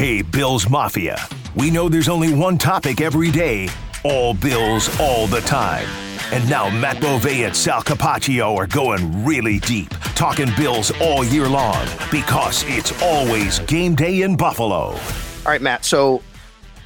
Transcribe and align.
Hey, 0.00 0.22
Bills 0.22 0.66
Mafia. 0.66 1.18
We 1.54 1.70
know 1.70 1.90
there's 1.90 2.08
only 2.08 2.32
one 2.32 2.56
topic 2.56 3.02
every 3.02 3.30
day 3.30 3.68
all 4.02 4.32
Bills, 4.32 4.88
all 4.98 5.26
the 5.26 5.42
time. 5.42 5.86
And 6.32 6.48
now 6.48 6.70
Matt 6.70 7.02
Bove 7.02 7.26
and 7.26 7.54
Sal 7.54 7.82
Capaccio 7.82 8.56
are 8.56 8.66
going 8.66 9.26
really 9.26 9.58
deep, 9.58 9.90
talking 10.14 10.48
Bills 10.56 10.90
all 11.02 11.22
year 11.22 11.50
long 11.50 11.86
because 12.10 12.64
it's 12.66 12.98
always 13.02 13.58
game 13.58 13.94
day 13.94 14.22
in 14.22 14.38
Buffalo. 14.38 14.84
All 14.94 14.98
right, 15.44 15.60
Matt. 15.60 15.84
So 15.84 16.22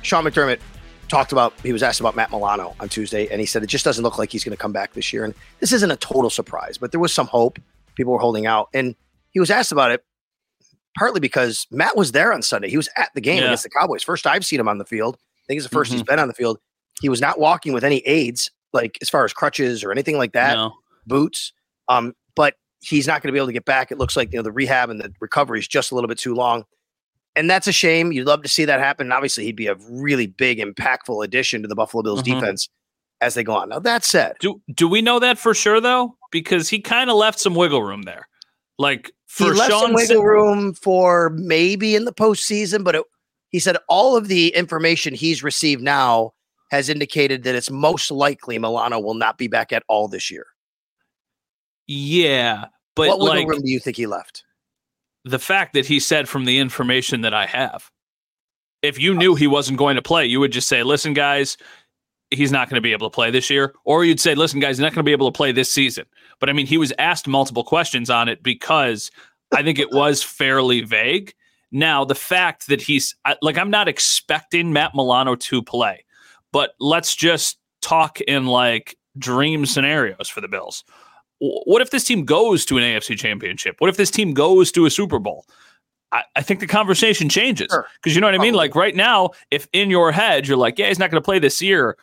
Sean 0.03 0.25
McDermott 0.25 0.59
talked 1.07 1.31
about, 1.31 1.55
he 1.61 1.73
was 1.73 1.85
asked 1.85 2.01
about 2.01 2.17
Matt 2.17 2.33
Milano 2.33 2.75
on 2.81 2.89
Tuesday, 2.89 3.29
and 3.29 3.39
he 3.39 3.47
said 3.47 3.63
it 3.63 3.69
just 3.69 3.85
doesn't 3.85 4.03
look 4.03 4.19
like 4.19 4.33
he's 4.33 4.43
going 4.43 4.57
to 4.57 4.61
come 4.61 4.73
back 4.73 4.93
this 4.93 5.13
year. 5.13 5.25
And 5.25 5.35
this 5.61 5.71
isn't 5.71 5.91
a 5.93 5.97
total 5.99 6.31
surprise, 6.31 6.79
but 6.79 6.91
there 6.91 6.99
was 6.99 7.13
some 7.13 7.29
hope. 7.29 7.61
People 7.95 8.13
were 8.13 8.19
holding 8.19 8.47
out. 8.47 8.71
And 8.75 8.97
he 9.31 9.39
was 9.39 9.53
asked 9.53 9.71
about 9.71 9.93
it 9.93 10.05
partly 10.97 11.21
because 11.21 11.67
Matt 11.71 11.97
was 11.97 12.13
there 12.13 12.33
on 12.33 12.43
Sunday. 12.43 12.71
He 12.71 12.77
was 12.77 12.89
at 12.97 13.11
the 13.15 13.21
game 13.21 13.39
yeah. 13.39 13.47
against 13.47 13.65
the 13.65 13.71
Cowboys. 13.71 14.03
First 14.03 14.27
I've 14.27 14.45
seen 14.45 14.61
him 14.61 14.69
on 14.69 14.79
the 14.79 14.85
field. 14.85 15.17
I 15.17 15.47
think 15.47 15.59
it's 15.59 15.69
the 15.69 15.77
1st 15.77 15.83
mm-hmm. 15.83 15.93
he's 15.93 16.03
been 16.03 16.19
on 16.19 16.29
the 16.29 16.35
field. 16.35 16.59
He 17.01 17.09
was 17.09 17.21
not 17.21 17.39
walking 17.39 17.73
with 17.73 17.85
any 17.85 17.99
aids, 18.07 18.51
like 18.73 18.99
as 19.03 19.11
far 19.11 19.25
as 19.25 19.33
crutches 19.33 19.85
or 19.85 19.93
anything 19.93 20.17
like 20.17 20.33
that, 20.33 20.55
no. 20.55 20.73
boots. 21.07 21.53
Um, 21.89 22.15
but 22.35 22.55
he's 22.81 23.07
not 23.07 23.23
going 23.23 23.29
to 23.29 23.33
be 23.33 23.39
able 23.39 23.49
to 23.49 23.53
get 23.53 23.65
back. 23.65 23.91
It 23.91 23.99
looks 23.99 24.17
like 24.17 24.33
you 24.33 24.39
know 24.39 24.43
the 24.43 24.53
rehab 24.53 24.91
and 24.91 25.01
the 25.01 25.13
recovery 25.21 25.59
is 25.59 25.69
just 25.69 25.93
a 25.93 25.95
little 25.95 26.09
bit 26.09 26.19
too 26.19 26.35
long, 26.35 26.65
and 27.37 27.51
that's 27.51 27.67
a 27.67 27.73
shame. 27.73 28.13
You'd 28.13 28.27
love 28.27 28.43
to 28.43 28.49
see 28.49 28.65
that 28.65 28.81
happen. 28.81 29.07
And 29.07 29.13
obviously, 29.13 29.45
he'd 29.45 29.57
be 29.57 29.67
a 29.67 29.77
really 29.91 30.27
big, 30.27 30.59
impactful 30.59 31.25
addition 31.25 31.63
to 31.63 31.69
the 31.69 31.75
Buffalo 31.75 32.03
Bills 32.03 32.23
mm-hmm. 32.23 32.41
defense 32.41 32.69
as 33.21 33.35
they 33.35 33.45
go 33.45 33.55
on. 33.55 33.69
Now 33.71 33.81
that 33.81 34.05
said, 34.05 34.37
do 34.41 34.61
do 34.73 34.89
we 34.89 35.03
know 35.03 35.19
that 35.19 35.39
for 35.39 35.55
sure 35.55 35.81
though? 35.81 36.17
Because 36.31 36.69
he 36.69 36.81
kind 36.81 37.11
of 37.11 37.17
left 37.17 37.39
some 37.39 37.55
wiggle 37.55 37.83
room 37.83 38.03
there. 38.03 38.29
Like 38.79 39.13
for 39.27 39.45
he 39.45 39.51
left 39.51 39.71
Sean 39.71 39.83
some 39.83 39.93
wiggle 39.95 40.25
room 40.25 40.75
for 40.75 41.31
maybe 41.31 41.95
in 41.95 42.05
the 42.05 42.13
postseason, 42.13 42.85
but 42.85 42.95
it, 42.95 43.05
he 43.51 43.59
said 43.59 43.77
all 43.89 44.17
of 44.17 44.29
the 44.29 44.49
information 44.55 45.15
he's 45.15 45.43
received 45.43 45.83
now 45.83 46.33
has 46.71 46.89
indicated 46.89 47.45
that 47.45 47.55
it's 47.55 47.71
most 47.71 48.11
likely 48.11 48.59
Milano 48.59 48.99
will 48.99 49.15
not 49.15 49.39
be 49.39 49.47
back 49.47 49.73
at 49.73 49.85
all 49.89 50.09
this 50.09 50.31
year. 50.31 50.47
Yeah, 51.87 52.67
but 52.97 53.09
what 53.09 53.19
wiggle 53.21 53.37
like, 53.37 53.49
room 53.49 53.61
do 53.63 53.71
you 53.71 53.79
think 53.79 53.97
he 53.97 54.07
left? 54.07 54.45
The 55.25 55.39
fact 55.39 55.75
that 55.75 55.87
he 55.87 56.01
said 56.01 56.29
from 56.29 56.45
the 56.45 56.59
information 56.59 57.21
that 57.21 57.35
I 57.35 57.47
have, 57.47 57.91
if 58.83 58.99
you 58.99 59.13
uh. 59.13 59.17
knew 59.17 59.35
he 59.35 59.47
wasn't 59.47 59.79
going 59.79 59.97
to 59.97 60.03
play, 60.03 60.27
you 60.27 60.41
would 60.41 60.53
just 60.53 60.69
say, 60.69 60.83
"Listen, 60.83 61.15
guys, 61.15 61.57
he's 62.31 62.53
not 62.53 62.69
going 62.69 62.77
to 62.77 62.81
be 62.81 62.93
able 62.93 63.09
to 63.09 63.15
play 63.15 63.31
this 63.31 63.51
year," 63.51 63.75
or 63.85 64.05
you'd 64.05 64.21
say, 64.21 64.35
"Listen, 64.35 64.61
guys, 64.61 64.77
he's 64.77 64.83
not 64.83 64.93
going 64.93 65.05
to 65.05 65.09
be 65.09 65.13
able 65.13 65.31
to 65.31 65.37
play 65.37 65.53
this 65.53 65.73
season." 65.73 66.05
But 66.41 66.49
I 66.49 66.53
mean, 66.53 66.67
he 66.67 66.79
was 66.79 66.93
asked 66.99 67.27
multiple 67.27 67.65
questions 67.65 68.11
on 68.11 68.29
it 68.29 68.43
because 68.43 69.11
I 69.53 69.63
think 69.63 69.79
it 69.79 69.93
was 69.93 70.23
fairly 70.23 70.81
vague. 70.83 71.35
Now, 71.71 72.05
the 72.05 72.15
fact 72.15 72.69
that 72.69 72.81
he's 72.81 73.17
like, 73.43 73.59
I'm 73.59 73.71
not 73.71 73.89
expecting 73.89 74.73
Matt 74.73 74.95
Milano 74.95 75.35
to 75.35 75.63
play, 75.63 76.05
but 76.53 76.75
let's 76.79 77.17
just 77.17 77.59
talk 77.83 78.21
in 78.21 78.47
like 78.47 78.97
dream 79.19 79.67
scenarios 79.67 80.29
for 80.29 80.41
the 80.41 80.49
Bills. 80.49 80.85
What 81.41 81.83
if 81.83 81.91
this 81.91 82.05
team 82.05 82.25
goes 82.25 82.65
to 82.67 82.79
an 82.79 82.85
AFC 82.85 83.19
championship? 83.19 83.77
What 83.81 83.91
if 83.91 83.97
this 83.97 84.11
team 84.11 84.35
goes 84.35 84.71
to 84.73 84.87
a 84.87 84.91
Super 84.91 85.19
Bowl? 85.19 85.47
I, 86.37 86.43
think 86.43 86.61
the 86.61 86.69
conversation 86.69 87.29
changes 87.29 87.67
because 87.67 87.89
sure. 88.05 88.13
you 88.13 88.21
know 88.21 88.29
what 88.29 88.37
I 88.37 88.39
mean? 88.39 88.55
Like 88.55 88.77
right 88.77 88.95
now, 88.95 89.31
if 89.51 89.67
in 89.73 89.91
your 89.91 90.13
head 90.13 90.47
you're 90.47 90.57
like, 90.57 90.79
yeah, 90.79 90.87
he's 90.87 90.99
not 90.99 91.11
going 91.11 91.21
to 91.21 91.25
play 91.25 91.41
this 91.41 91.61
year, 91.61 91.97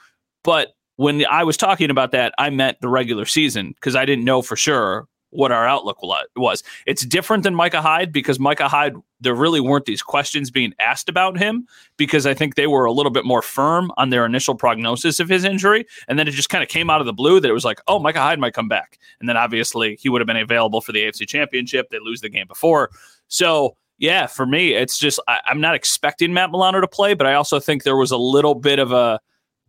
but 0.44 0.74
when 0.98 1.26
I 1.26 1.44
was 1.44 1.58
talking 1.58 1.90
about 1.90 2.12
that, 2.12 2.34
I 2.38 2.50
meant 2.50 2.80
the 2.82 2.90
regular 2.90 3.26
season 3.26 3.70
because 3.70 3.96
I 3.96 4.06
didn't 4.06 4.26
know 4.26 4.42
for 4.42 4.56
sure 4.56 5.08
what 5.32 5.52
our 5.52 5.66
outlook 5.66 5.98
was. 6.36 6.64
It's 6.86 7.06
different 7.06 7.44
than 7.44 7.56
Micah 7.56 7.82
Hyde 7.82 8.12
because 8.12 8.40
Micah 8.40 8.68
Hyde, 8.68 8.96
there 9.20 9.34
really 9.34 9.62
weren't 9.62 9.86
these 9.86 10.02
questions 10.02 10.52
being 10.52 10.74
asked 10.80 11.10
about 11.10 11.38
him 11.38 11.66
because 11.98 12.26
I 12.26 12.34
think 12.34 12.56
they 12.56 12.68
were 12.68 12.86
a 12.86 12.92
little 12.92 13.12
bit 13.12 13.26
more 13.26 13.42
firm 13.42 13.92
on 13.98 14.10
their 14.10 14.26
initial 14.26 14.56
prognosis 14.56 15.20
of 15.20 15.30
his 15.30 15.44
injury. 15.44 15.86
And 16.08 16.20
then 16.20 16.28
it 16.28 16.32
just 16.32 16.50
kind 16.50 16.62
of 16.62 16.70
came 16.70 16.90
out 16.90 17.00
of 17.00 17.08
the 17.08 17.14
blue 17.14 17.40
that 17.40 17.50
it 17.50 17.54
was 17.54 17.66
like, 17.66 17.80
oh, 17.88 17.98
Micah 17.98 18.20
Hyde 18.20 18.40
might 18.40 18.54
come 18.54 18.68
back. 18.68 19.00
And 19.20 19.28
then 19.28 19.38
obviously 19.38 19.96
he 19.96 20.10
would 20.10 20.22
have 20.22 20.28
been 20.28 20.38
available 20.38 20.82
for 20.82 20.92
the 20.92 21.02
AFC 21.04 21.28
championship. 21.28 21.90
They 21.90 22.00
lose 22.00 22.22
the 22.22 22.30
game 22.30 22.48
before. 22.48 22.92
So, 23.28 23.78
yeah, 23.98 24.28
for 24.28 24.46
me, 24.46 24.74
it's 24.74 24.98
just, 24.98 25.20
I, 25.28 25.40
I'm 25.46 25.62
not 25.62 25.76
expecting 25.76 26.34
Matt 26.34 26.52
Milano 26.52 26.82
to 26.82 26.88
play, 26.88 27.14
but 27.14 27.26
I 27.26 27.36
also 27.36 27.60
think 27.60 27.84
there 27.84 27.98
was 27.98 28.12
a 28.12 28.18
little 28.18 28.56
bit 28.56 28.80
of 28.80 28.92
a 28.92 29.22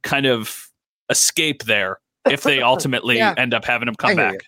kind 0.03 0.27
of 0.27 0.71
escape 1.11 1.65
there 1.65 1.99
if 2.29 2.43
they 2.43 2.63
ultimately 2.63 3.17
yeah. 3.17 3.35
end 3.37 3.55
up 3.55 3.65
having 3.65 3.89
him 3.89 3.95
come 3.95 4.17
back. 4.17 4.41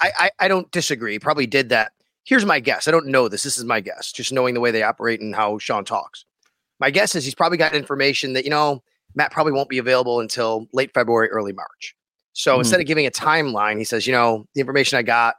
I, 0.00 0.12
I, 0.18 0.30
I 0.40 0.48
don't 0.48 0.70
disagree. 0.70 1.18
Probably 1.18 1.46
did 1.46 1.68
that. 1.70 1.92
Here's 2.24 2.44
my 2.44 2.60
guess. 2.60 2.86
I 2.86 2.90
don't 2.90 3.06
know 3.06 3.28
this. 3.28 3.42
This 3.42 3.58
is 3.58 3.64
my 3.64 3.80
guess, 3.80 4.12
just 4.12 4.32
knowing 4.32 4.54
the 4.54 4.60
way 4.60 4.70
they 4.70 4.82
operate 4.82 5.20
and 5.20 5.34
how 5.34 5.58
Sean 5.58 5.84
talks. 5.84 6.24
My 6.78 6.90
guess 6.90 7.14
is 7.14 7.24
he's 7.24 7.34
probably 7.34 7.58
got 7.58 7.74
information 7.74 8.32
that, 8.34 8.44
you 8.44 8.50
know, 8.50 8.82
Matt 9.14 9.32
probably 9.32 9.52
won't 9.52 9.68
be 9.68 9.78
available 9.78 10.20
until 10.20 10.66
late 10.72 10.92
February, 10.94 11.28
early 11.28 11.52
March. 11.52 11.96
So 12.32 12.52
mm-hmm. 12.52 12.60
instead 12.60 12.80
of 12.80 12.86
giving 12.86 13.06
a 13.06 13.10
timeline, 13.10 13.78
he 13.78 13.84
says, 13.84 14.06
you 14.06 14.12
know, 14.12 14.46
the 14.54 14.60
information 14.60 14.98
I 14.98 15.02
got 15.02 15.36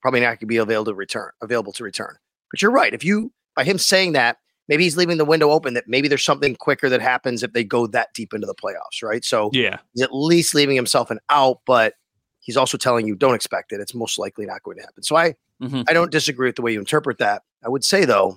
probably 0.00 0.20
not 0.20 0.26
going 0.26 0.38
to 0.38 0.46
be 0.46 0.58
available 0.58 0.92
to 0.92 0.96
return, 0.96 1.30
available 1.40 1.72
to 1.72 1.84
return. 1.84 2.16
But 2.50 2.62
you're 2.62 2.70
right. 2.70 2.94
If 2.94 3.04
you, 3.04 3.32
by 3.56 3.64
him 3.64 3.78
saying 3.78 4.12
that, 4.12 4.38
maybe 4.68 4.84
he's 4.84 4.96
leaving 4.96 5.16
the 5.18 5.24
window 5.24 5.50
open 5.50 5.74
that 5.74 5.88
maybe 5.88 6.08
there's 6.08 6.24
something 6.24 6.54
quicker 6.54 6.88
that 6.88 7.00
happens 7.00 7.42
if 7.42 7.52
they 7.52 7.64
go 7.64 7.86
that 7.88 8.08
deep 8.14 8.32
into 8.32 8.46
the 8.46 8.54
playoffs, 8.54 9.02
right? 9.02 9.24
So 9.24 9.50
yeah, 9.52 9.78
he's 9.94 10.02
at 10.02 10.14
least 10.14 10.54
leaving 10.54 10.76
himself 10.76 11.10
an 11.10 11.18
out, 11.30 11.60
but 11.66 11.94
he's 12.40 12.56
also 12.56 12.78
telling 12.78 13.06
you 13.06 13.14
don't 13.14 13.34
expect 13.34 13.72
it. 13.72 13.80
It's 13.80 13.94
most 13.94 14.18
likely 14.18 14.46
not 14.46 14.62
going 14.62 14.76
to 14.76 14.82
happen. 14.82 15.02
So 15.02 15.16
I 15.16 15.34
mm-hmm. 15.62 15.82
I 15.88 15.92
don't 15.92 16.12
disagree 16.12 16.48
with 16.48 16.56
the 16.56 16.62
way 16.62 16.72
you 16.72 16.78
interpret 16.78 17.18
that. 17.18 17.42
I 17.64 17.68
would 17.68 17.84
say 17.84 18.04
though, 18.04 18.36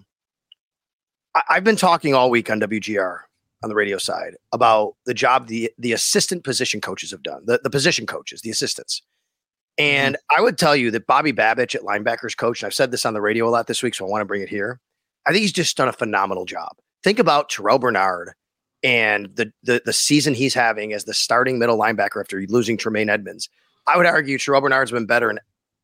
I, 1.36 1.42
I've 1.50 1.64
been 1.64 1.76
talking 1.76 2.16
all 2.16 2.30
week 2.30 2.50
on 2.50 2.60
WGR 2.60 3.20
on 3.64 3.70
the 3.70 3.76
radio 3.76 3.98
side 3.98 4.36
about 4.52 4.96
the 5.06 5.14
job 5.14 5.48
the 5.48 5.72
the 5.78 5.94
assistant 5.94 6.44
position 6.44 6.82
coaches 6.82 7.12
have 7.12 7.24
done, 7.24 7.44
the, 7.46 7.60
the 7.64 7.70
position 7.70 8.06
coaches, 8.06 8.42
the 8.42 8.50
assistants. 8.50 9.02
Mm-hmm. 9.80 9.86
And 9.96 10.16
mm-hmm. 10.16 10.40
I 10.40 10.44
would 10.44 10.58
tell 10.58 10.76
you 10.76 10.92
that 10.92 11.08
Bobby 11.08 11.34
Babich 11.34 11.76
at 11.76 11.82
linebackers 11.82 12.36
coach, 12.36 12.62
and 12.62 12.68
I've 12.68 12.74
said 12.74 12.92
this 12.92 13.06
on 13.06 13.14
the 13.14 13.22
radio 13.22 13.48
a 13.48 13.52
lot 13.52 13.68
this 13.68 13.84
week, 13.84 13.96
so 13.96 14.06
I 14.06 14.10
want 14.10 14.22
to 14.22 14.26
bring 14.26 14.42
it 14.42 14.50
here. 14.50 14.80
I 15.26 15.32
think 15.32 15.42
he's 15.42 15.52
just 15.52 15.78
done 15.78 15.88
a 15.88 15.94
phenomenal 15.94 16.46
job. 16.46 16.76
Think 17.04 17.20
about 17.20 17.50
Terrel 17.50 17.80
Bernard 17.80 18.34
and 18.84 19.30
the, 19.36 19.52
the 19.64 19.82
the 19.86 19.94
season 19.94 20.34
he's 20.34 20.54
having 20.54 20.94
as 20.94 21.04
the 21.04 21.14
starting 21.14 21.60
middle 21.60 21.78
linebacker 21.78 22.20
after 22.20 22.42
losing 22.50 22.78
Tremaine 22.78 23.10
Edmonds. 23.10 23.50
I 23.88 23.98
would 23.98 24.06
argue 24.06 24.38
Terrel 24.38 24.62
Bernard's 24.62 24.92
been 24.92 25.06
better 25.06 25.30
in 25.30 25.40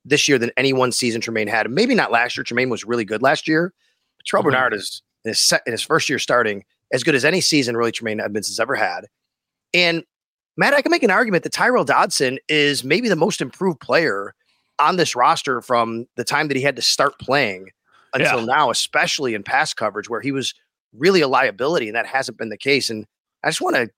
this 0.06 0.28
year 0.28 0.38
than 0.38 0.52
any 0.58 0.74
one 0.74 0.92
season 0.92 1.22
Tremaine 1.22 1.48
had. 1.48 1.70
Maybe 1.70 1.96
not 1.96 2.12
last 2.12 2.38
year. 2.38 2.44
Tremaine 2.44 2.70
was 2.70 2.86
really 2.86 3.06
good 3.06 3.22
last 3.22 3.48
year. 3.48 3.74
But 4.18 4.26
Terrel 4.26 4.42
mm-hmm. 4.42 4.52
Bernard 4.52 4.74
is 4.74 5.02
in 5.26 5.30
his, 5.30 5.54
in 5.66 5.72
his 5.72 5.82
first 5.82 6.10
year 6.10 6.20
starting 6.20 6.64
as 6.94 7.04
good 7.04 7.16
as 7.16 7.26
any 7.26 7.42
season 7.42 7.76
really 7.76 7.92
Tremaine 7.92 8.22
Edmonds 8.22 8.48
has 8.48 8.60
ever 8.60 8.76
had. 8.76 9.08
And 9.74 10.04
Matt, 10.56 10.74
I 10.74 10.82
can 10.82 10.92
make 10.92 11.04
an 11.04 11.12
argument 11.12 11.44
that 11.44 11.54
Tyrel 11.54 11.86
Dodson 11.86 12.40
is 12.48 12.84
maybe 12.84 13.10
the 13.10 13.16
most 13.16 13.42
improved 13.42 13.80
player 13.80 14.34
on 14.80 14.96
this 14.96 15.16
roster 15.16 15.62
from 15.62 16.08
the 16.16 16.24
time 16.24 16.48
that 16.48 16.58
he 16.58 16.64
had 16.64 16.76
to 16.78 16.82
start 16.82 17.20
playing 17.20 17.70
until 18.14 18.40
yeah. 18.40 18.46
now, 18.46 18.70
especially 18.70 19.34
in 19.34 19.44
pass 19.44 19.74
coverage 19.74 20.10
where 20.10 20.22
he 20.22 20.32
was 20.32 20.54
really 20.94 21.22
a 21.22 21.28
liability, 21.28 21.88
and 21.88 21.96
that 21.96 22.06
hasn't 22.06 22.38
been 22.38 22.50
the 22.50 22.58
case. 22.58 22.90
And 22.90 23.06
I 23.44 23.50
just 23.50 23.62
want 23.62 23.76
to 23.76 23.90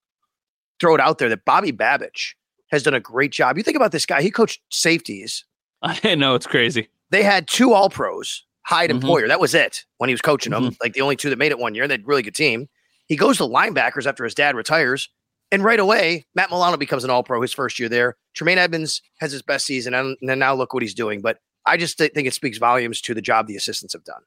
throw 0.79 0.95
it 0.95 1.01
out 1.01 1.17
there 1.17 1.29
that 1.29 1.45
Bobby 1.45 1.71
Babich 1.71 2.33
has 2.71 2.83
done 2.83 2.93
a 2.93 2.99
great 2.99 3.31
job. 3.31 3.57
You 3.57 3.63
think 3.63 3.77
about 3.77 3.91
this 3.91 4.05
guy, 4.05 4.21
he 4.21 4.31
coached 4.31 4.61
safeties. 4.69 5.45
I 5.81 6.15
know 6.15 6.35
it's 6.35 6.47
crazy. 6.47 6.89
They 7.09 7.23
had 7.23 7.47
two 7.47 7.73
all 7.73 7.89
pros. 7.89 8.45
Hyde 8.65 8.91
and 8.91 9.01
Mhm. 9.01 9.07
Poyer. 9.09 9.27
That 9.27 9.39
was 9.39 9.55
it 9.55 9.85
when 9.97 10.09
he 10.09 10.13
was 10.13 10.21
coaching 10.21 10.51
them. 10.51 10.65
Mm-hmm. 10.65 10.75
Like 10.81 10.93
the 10.93 11.01
only 11.01 11.15
two 11.15 11.31
that 11.31 11.39
made 11.39 11.51
it 11.51 11.57
one 11.57 11.73
year. 11.73 11.87
They 11.87 11.95
had 11.95 12.01
a 12.01 12.05
really 12.05 12.21
good 12.21 12.35
team. 12.35 12.67
He 13.07 13.15
goes 13.15 13.37
to 13.37 13.43
linebackers 13.43 14.05
after 14.05 14.23
his 14.23 14.35
dad 14.35 14.55
retires. 14.55 15.09
And 15.51 15.63
right 15.63 15.79
away, 15.79 16.27
Matt 16.35 16.51
Milano 16.51 16.77
becomes 16.77 17.03
an 17.03 17.09
all 17.09 17.23
pro 17.23 17.41
his 17.41 17.51
first 17.51 17.79
year 17.79 17.89
there. 17.89 18.15
Tremaine 18.35 18.59
Edmonds 18.59 19.01
has 19.19 19.31
his 19.31 19.41
best 19.41 19.65
season. 19.65 19.95
And 19.95 20.15
then 20.21 20.37
now 20.37 20.53
look 20.53 20.73
what 20.75 20.83
he's 20.83 20.93
doing. 20.93 21.21
But 21.21 21.39
I 21.69 21.77
just 21.77 21.97
thi- 21.97 22.09
think 22.09 22.27
it 22.27 22.33
speaks 22.33 22.57
volumes 22.57 23.01
to 23.01 23.13
the 23.13 23.21
job 23.21 23.47
the 23.47 23.55
assistants 23.55 23.93
have 23.93 24.03
done. 24.03 24.21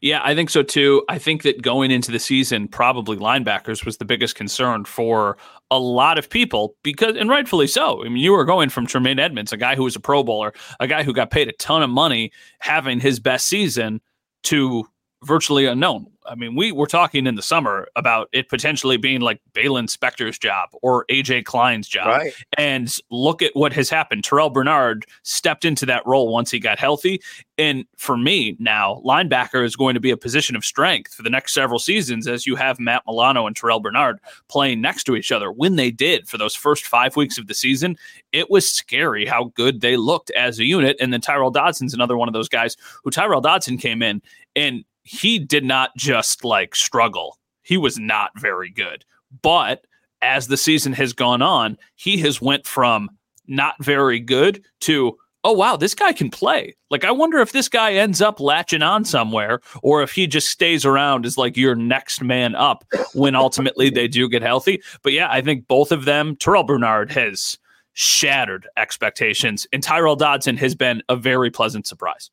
Yeah, 0.00 0.20
I 0.22 0.34
think 0.34 0.50
so 0.50 0.62
too. 0.62 1.04
I 1.08 1.18
think 1.18 1.42
that 1.42 1.62
going 1.62 1.90
into 1.90 2.12
the 2.12 2.18
season, 2.18 2.68
probably 2.68 3.16
linebackers 3.16 3.84
was 3.84 3.96
the 3.96 4.04
biggest 4.04 4.34
concern 4.34 4.84
for 4.84 5.36
a 5.70 5.78
lot 5.78 6.18
of 6.18 6.30
people 6.30 6.76
because, 6.82 7.16
and 7.16 7.28
rightfully 7.28 7.66
so. 7.66 8.04
I 8.04 8.08
mean, 8.08 8.22
you 8.22 8.32
were 8.32 8.44
going 8.44 8.68
from 8.68 8.86
Tremaine 8.86 9.18
Edmonds, 9.18 9.52
a 9.52 9.56
guy 9.56 9.74
who 9.74 9.84
was 9.84 9.96
a 9.96 10.00
Pro 10.00 10.22
Bowler, 10.22 10.52
a 10.78 10.86
guy 10.86 11.02
who 11.02 11.12
got 11.12 11.30
paid 11.30 11.48
a 11.48 11.52
ton 11.52 11.82
of 11.82 11.90
money, 11.90 12.32
having 12.60 13.00
his 13.00 13.18
best 13.18 13.46
season, 13.46 14.00
to 14.44 14.84
virtually 15.24 15.66
unknown. 15.66 16.06
I 16.28 16.34
mean, 16.34 16.54
we 16.54 16.72
were 16.72 16.86
talking 16.86 17.26
in 17.26 17.34
the 17.34 17.42
summer 17.42 17.88
about 17.96 18.28
it 18.32 18.48
potentially 18.48 18.96
being 18.96 19.20
like 19.20 19.40
Baylon 19.54 19.88
Spector's 19.88 20.38
job 20.38 20.68
or 20.82 21.06
AJ 21.06 21.44
Klein's 21.44 21.88
job. 21.88 22.08
Right. 22.08 22.32
And 22.56 22.94
look 23.10 23.42
at 23.42 23.54
what 23.54 23.72
has 23.72 23.88
happened. 23.88 24.24
Terrel 24.24 24.52
Bernard 24.52 25.06
stepped 25.22 25.64
into 25.64 25.86
that 25.86 26.06
role 26.06 26.32
once 26.32 26.50
he 26.50 26.58
got 26.58 26.78
healthy. 26.78 27.20
And 27.56 27.84
for 27.96 28.16
me 28.16 28.56
now, 28.60 29.02
linebacker 29.04 29.64
is 29.64 29.74
going 29.74 29.94
to 29.94 30.00
be 30.00 30.10
a 30.10 30.16
position 30.16 30.54
of 30.54 30.64
strength 30.64 31.14
for 31.14 31.22
the 31.22 31.30
next 31.30 31.54
several 31.54 31.78
seasons 31.78 32.28
as 32.28 32.46
you 32.46 32.54
have 32.56 32.78
Matt 32.78 33.02
Milano 33.06 33.46
and 33.46 33.56
Terrel 33.56 33.82
Bernard 33.82 34.20
playing 34.48 34.80
next 34.80 35.04
to 35.04 35.16
each 35.16 35.32
other. 35.32 35.50
When 35.50 35.76
they 35.76 35.90
did 35.90 36.28
for 36.28 36.38
those 36.38 36.54
first 36.54 36.86
five 36.86 37.16
weeks 37.16 37.38
of 37.38 37.46
the 37.46 37.54
season, 37.54 37.96
it 38.32 38.50
was 38.50 38.68
scary 38.68 39.26
how 39.26 39.52
good 39.54 39.80
they 39.80 39.96
looked 39.96 40.30
as 40.32 40.58
a 40.58 40.64
unit. 40.64 40.96
And 41.00 41.12
then 41.12 41.20
Tyrel 41.20 41.52
Dodson's 41.52 41.94
another 41.94 42.16
one 42.16 42.28
of 42.28 42.34
those 42.34 42.48
guys 42.48 42.76
who 43.02 43.10
Tyrel 43.10 43.40
Dodson 43.40 43.78
came 43.78 44.02
in 44.02 44.22
and 44.54 44.84
he 45.08 45.38
did 45.38 45.64
not 45.64 45.96
just 45.96 46.44
like 46.44 46.74
struggle. 46.74 47.38
He 47.62 47.78
was 47.78 47.98
not 47.98 48.30
very 48.38 48.70
good. 48.70 49.04
But 49.42 49.86
as 50.20 50.48
the 50.48 50.56
season 50.56 50.92
has 50.92 51.12
gone 51.14 51.40
on, 51.40 51.78
he 51.96 52.18
has 52.18 52.42
went 52.42 52.66
from 52.66 53.10
not 53.46 53.82
very 53.82 54.20
good 54.20 54.62
to 54.80 55.16
oh 55.44 55.52
wow, 55.52 55.76
this 55.76 55.94
guy 55.94 56.12
can 56.12 56.28
play. 56.28 56.74
Like 56.90 57.04
I 57.04 57.10
wonder 57.10 57.38
if 57.38 57.52
this 57.52 57.70
guy 57.70 57.94
ends 57.94 58.20
up 58.20 58.38
latching 58.38 58.82
on 58.82 59.04
somewhere 59.06 59.60
or 59.82 60.02
if 60.02 60.12
he 60.12 60.26
just 60.26 60.48
stays 60.48 60.84
around 60.84 61.24
as 61.24 61.38
like 61.38 61.56
your 61.56 61.74
next 61.74 62.22
man 62.22 62.54
up 62.54 62.84
when 63.14 63.34
ultimately 63.34 63.88
they 63.88 64.08
do 64.08 64.28
get 64.28 64.42
healthy. 64.42 64.82
But 65.02 65.14
yeah, 65.14 65.28
I 65.30 65.40
think 65.40 65.66
both 65.68 65.90
of 65.90 66.04
them, 66.04 66.36
Terrel 66.36 66.66
Bernard 66.66 67.10
has 67.12 67.56
shattered 67.94 68.68
expectations 68.76 69.66
and 69.72 69.82
Tyrel 69.82 70.16
Dodson 70.16 70.58
has 70.58 70.74
been 70.74 71.02
a 71.08 71.16
very 71.16 71.50
pleasant 71.50 71.86
surprise. 71.86 72.30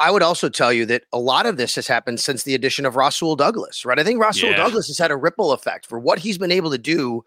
I 0.00 0.10
would 0.10 0.22
also 0.22 0.48
tell 0.48 0.72
you 0.72 0.86
that 0.86 1.04
a 1.12 1.18
lot 1.18 1.46
of 1.46 1.56
this 1.58 1.74
has 1.76 1.86
happened 1.86 2.18
since 2.20 2.42
the 2.42 2.54
addition 2.54 2.86
of 2.86 2.96
Rasul 2.96 3.36
Douglas, 3.36 3.84
right? 3.84 3.98
I 3.98 4.02
think 4.04 4.20
Rasul 4.20 4.50
Yeah. 4.50 4.56
Douglas 4.56 4.88
has 4.88 4.98
had 4.98 5.10
a 5.10 5.16
ripple 5.16 5.52
effect 5.52 5.86
for 5.86 5.98
what 6.00 6.18
he's 6.18 6.38
been 6.38 6.50
able 6.50 6.70
to 6.70 6.78
do 6.78 7.22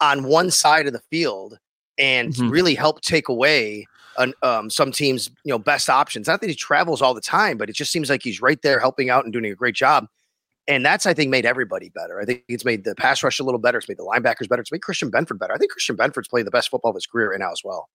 on 0.00 0.24
one 0.24 0.50
side 0.50 0.86
of 0.86 0.92
the 0.94 1.02
field 1.10 1.58
and 1.98 2.34
Mhm. 2.34 2.50
really 2.50 2.74
help 2.74 3.02
take 3.02 3.28
away 3.28 3.86
an, 4.16 4.32
um, 4.42 4.70
some 4.70 4.90
teams' 4.90 5.28
you 5.44 5.50
know 5.50 5.58
best 5.58 5.90
options. 5.90 6.26
Not 6.26 6.40
that 6.40 6.48
he 6.50 6.56
travels 6.56 7.02
all 7.02 7.14
the 7.14 7.20
time, 7.20 7.58
but 7.58 7.68
it 7.68 7.74
just 7.76 7.92
seems 7.92 8.08
like 8.10 8.22
he's 8.22 8.40
right 8.40 8.60
there 8.62 8.80
helping 8.80 9.10
out 9.10 9.24
and 9.24 9.32
doing 9.32 9.44
a 9.44 9.54
great 9.54 9.74
job. 9.74 10.06
And 10.66 10.84
that's 10.86 11.04
I 11.04 11.12
think 11.14 11.30
made 11.30 11.44
everybody 11.44 11.90
better. 11.90 12.20
I 12.20 12.24
think 12.24 12.44
it's 12.48 12.64
made 12.64 12.84
the 12.84 12.94
pass 12.94 13.22
rush 13.22 13.38
a 13.38 13.44
little 13.44 13.60
better. 13.60 13.76
It's 13.78 13.88
made 13.88 13.98
the 13.98 14.04
linebackers 14.04 14.48
better. 14.48 14.62
It's 14.62 14.72
made 14.72 14.82
Christian 14.82 15.10
Benford 15.10 15.38
better. 15.38 15.52
I 15.52 15.58
think 15.58 15.72
Christian 15.72 15.96
Benford's 15.96 16.28
playing 16.28 16.46
the 16.46 16.50
best 16.50 16.70
football 16.70 16.90
of 16.90 16.94
his 16.96 17.06
career 17.06 17.32
right 17.32 17.40
now 17.40 17.52
as 17.52 17.60
well. 17.62 17.88